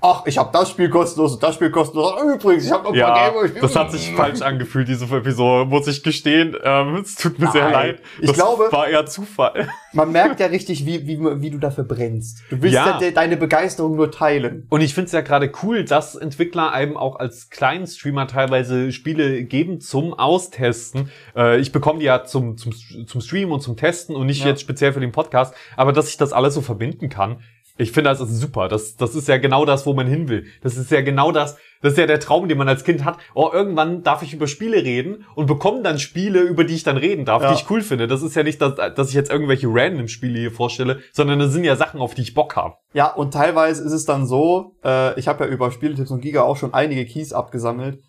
[0.00, 2.12] Ach, ich habe das Spiel kostenlos und das Spiel kostenlos.
[2.34, 3.60] Übrigens, ich habe noch ein paar Ja, Gameboy-Spiele.
[3.60, 6.56] das hat sich falsch angefühlt, diese Episode, muss ich gestehen.
[6.64, 7.72] Ähm, es tut mir sehr Nein.
[7.72, 8.02] leid.
[8.20, 9.68] Ich Das glaube- war eher Zufall.
[9.92, 12.42] Man merkt ja richtig, wie, wie, wie du dafür brennst.
[12.50, 12.86] Du willst Ja.
[12.92, 12.98] ja.
[12.98, 14.66] de deine Begeisterung nur teilen.
[14.70, 18.90] Und ich finde es ja gerade cool, dass Entwickler einem auch als kleinen Streamer teilweise
[18.90, 21.10] Spiele geben zum Austesten.
[21.36, 22.72] Äh, ich bekomme die ja zum, zum,
[23.06, 24.48] zum Streamen und zum Testen und nicht Ja.
[24.48, 25.54] jetzt speziell für den Podcast.
[25.76, 27.40] Aber dass ich das alles so verbinden kann,
[27.78, 28.68] Ich finde, das ist super.
[28.68, 30.44] Das, das ist ja genau das, wo man hin will.
[30.62, 33.16] Das ist ja genau das, das ist ja der Traum, den man als Kind hat.
[33.34, 36.98] Oh, irgendwann darf ich über Spiele reden und bekomme dann Spiele, über die ich dann
[36.98, 37.48] reden darf, Ja.
[37.48, 38.06] die ich cool finde.
[38.08, 41.50] Das ist ja nicht, dass, dass ich jetzt irgendwelche random Spiele hier vorstelle, sondern das
[41.54, 42.74] sind ja Sachen, auf die ich Bock habe.
[42.92, 46.42] Ja, und teilweise ist es dann so, äh, ich habe ja über Spieletipps und Giga
[46.42, 48.00] auch schon einige Keys abgesammelt.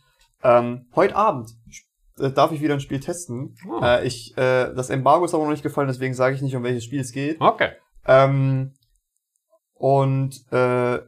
[0.44, 1.52] Ähm, heute Abend
[2.20, 3.56] äh, darf ich wieder ein Spiel testen.
[3.70, 3.84] Oh.
[3.84, 6.64] Äh, ich, äh, das Embargo ist aber noch nicht gefallen, deswegen sage ich nicht, um
[6.64, 7.40] welches Spiel es geht.
[7.40, 7.72] Okay.
[8.06, 8.74] Ähm,
[9.74, 11.00] und äh,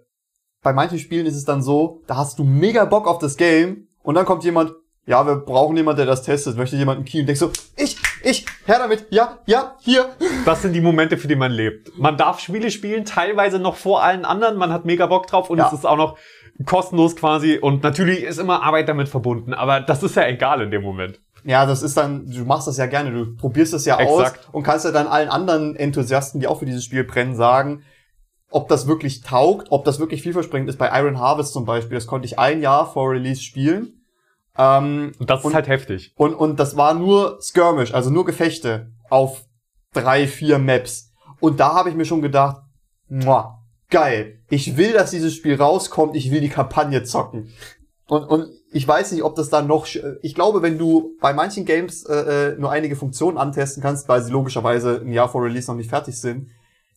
[0.62, 3.88] bei manchen Spielen ist es dann so, da hast du mega Bock auf das Game
[4.02, 4.74] und dann kommt jemand,
[5.08, 6.58] ja, wir brauchen jemanden, der das testet.
[6.58, 10.10] Möchte jemand einen Key und denkst so, ich, ich, her damit, ja, ja, hier.
[10.46, 11.96] Das sind die Momente, für die man lebt.
[11.98, 14.58] Man darf Spiele spielen, teilweise noch vor allen anderen.
[14.58, 15.68] Man hat mega Bock drauf und Ja.
[15.68, 16.18] es ist auch noch
[16.66, 17.58] kostenlos quasi.
[17.58, 21.20] Und natürlich ist immer Arbeit damit verbunden, aber das ist ja egal in dem Moment.
[21.44, 24.48] Ja, das ist dann, du machst das ja gerne, du probierst das ja Exakt.
[24.48, 27.84] aus und kannst ja dann allen anderen Enthusiasten, die auch für dieses Spiel brennen, sagen,
[28.50, 30.78] ob das wirklich taugt, ob das wirklich vielversprechend ist.
[30.78, 34.02] Bei Iron Harvest zum Beispiel, das konnte ich ein Jahr vor Release spielen.
[34.58, 36.14] Ähm, Und das ist Und- halt heftig.
[36.16, 39.46] und, und das war nur Skirmish, also nur Gefechte auf
[39.94, 41.12] drei, vier Maps.
[41.42, 42.62] Und da habe ich mir schon gedacht,
[43.10, 44.40] muah, geil.
[44.56, 47.52] Ich will, dass dieses Spiel rauskommt, ich will die Kampagne zocken.
[48.08, 49.86] Und, und ich weiß nicht, ob das dann noch,
[50.22, 54.22] ich glaube, wenn du bei manchen Games äh, äh, nur einige Funktionen antesten kannst, weil
[54.22, 56.52] sie logischerweise ein Jahr vor Release noch nicht fertig sind,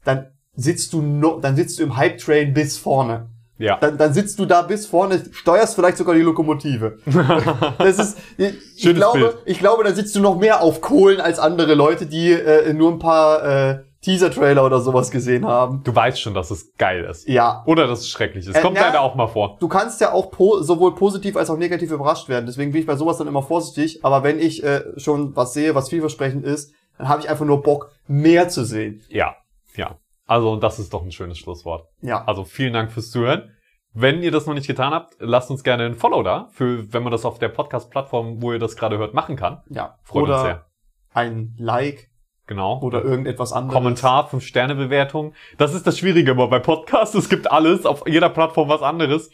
[0.05, 3.31] dann sitzt du no, dann sitzt du im Hype-Train bis vorne.
[3.59, 3.77] Ja.
[3.81, 6.99] Dann, dann sitzt du da bis vorne, steuerst vielleicht sogar die Lokomotive.
[7.79, 9.37] Das ist, ich, ich glaube, Bild.
[9.47, 12.93] ich glaube, da sitzt du noch mehr auf Kohlen als andere Leute, die äh, nur
[12.93, 15.83] ein paar äh, Teaser-Trailer oder sowas gesehen haben.
[15.83, 17.29] Du weißt schon, dass es geil ist.
[17.29, 17.65] Ja.
[17.67, 18.55] Oder dass es schrecklich ist.
[18.55, 18.87] Äh, Kommt ja.
[18.87, 19.57] leider auch mal vor.
[19.59, 22.47] Du kannst ja auch po sowohl positiv als auch negativ überrascht werden.
[22.47, 24.05] Deswegen bin ich bei sowas dann immer vorsichtig.
[24.05, 27.63] Aber wenn ich äh, schon was sehe, was vielversprechend ist, dann habe ich einfach nur
[27.63, 29.03] Bock, mehr zu sehen.
[29.09, 29.37] Ja.
[29.75, 29.97] Ja.
[30.27, 31.89] Also, und das ist doch ein schönes Schlusswort.
[32.01, 32.25] Ja.
[32.25, 33.51] Also, vielen Dank fürs Zuhören.
[33.95, 37.03] Wenn ihr das noch nicht getan habt, lasst uns gerne ein Follow da, für, wenn
[37.03, 39.63] man das auf der Podcast-Plattform, wo ihr das gerade hört, machen kann.
[39.71, 39.97] Ja.
[40.03, 40.67] Freut uns oder sehr.
[41.15, 42.08] ein Like
[42.49, 42.81] Genau.
[42.81, 43.75] oder irgendetwas anderes.
[43.75, 45.35] Kommentar, 5-Sterne-Bewertung.
[45.59, 47.15] Das ist das Schwierige immer bei Podcasts.
[47.15, 49.31] Es gibt alles, auf jeder Plattform was anderes.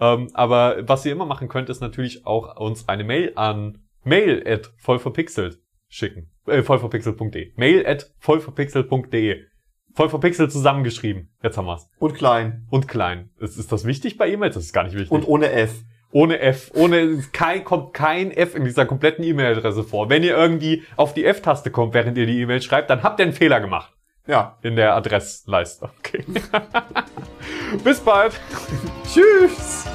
[0.00, 4.44] Ähm, aber was ihr immer machen könnt, ist natürlich auch uns eine Mail an mail
[4.46, 5.58] at vollverpixelt
[5.88, 6.30] schicken.
[6.46, 7.52] Äh, vollverpixelt.de.
[7.56, 9.44] Mail at vollverpixelt.de.
[9.94, 11.30] Vollverpixelt zusammengeschrieben.
[11.42, 11.88] Jetzt haben wir's.
[11.98, 12.66] Und klein.
[12.70, 13.30] Und klein.
[13.38, 14.54] Ist, ist das wichtig bei E-Mails?
[14.54, 15.10] Das ist gar nicht wichtig.
[15.10, 15.82] Und ohne F.
[16.10, 16.70] ohne F.
[16.74, 20.08] Ohne, kein, kommt kein F in dieser kompletten E-Mail-Adresse vor.
[20.08, 23.26] Wenn ihr irgendwie auf die F-Taste kommt, während ihr die E-Mail schreibt, dann habt ihr
[23.26, 23.92] einen Fehler gemacht.
[24.26, 24.58] Ja.
[24.62, 25.90] In der Adressleiste.
[25.98, 26.24] Okay.
[27.84, 28.38] Bis bald.
[29.12, 29.86] Tschüss.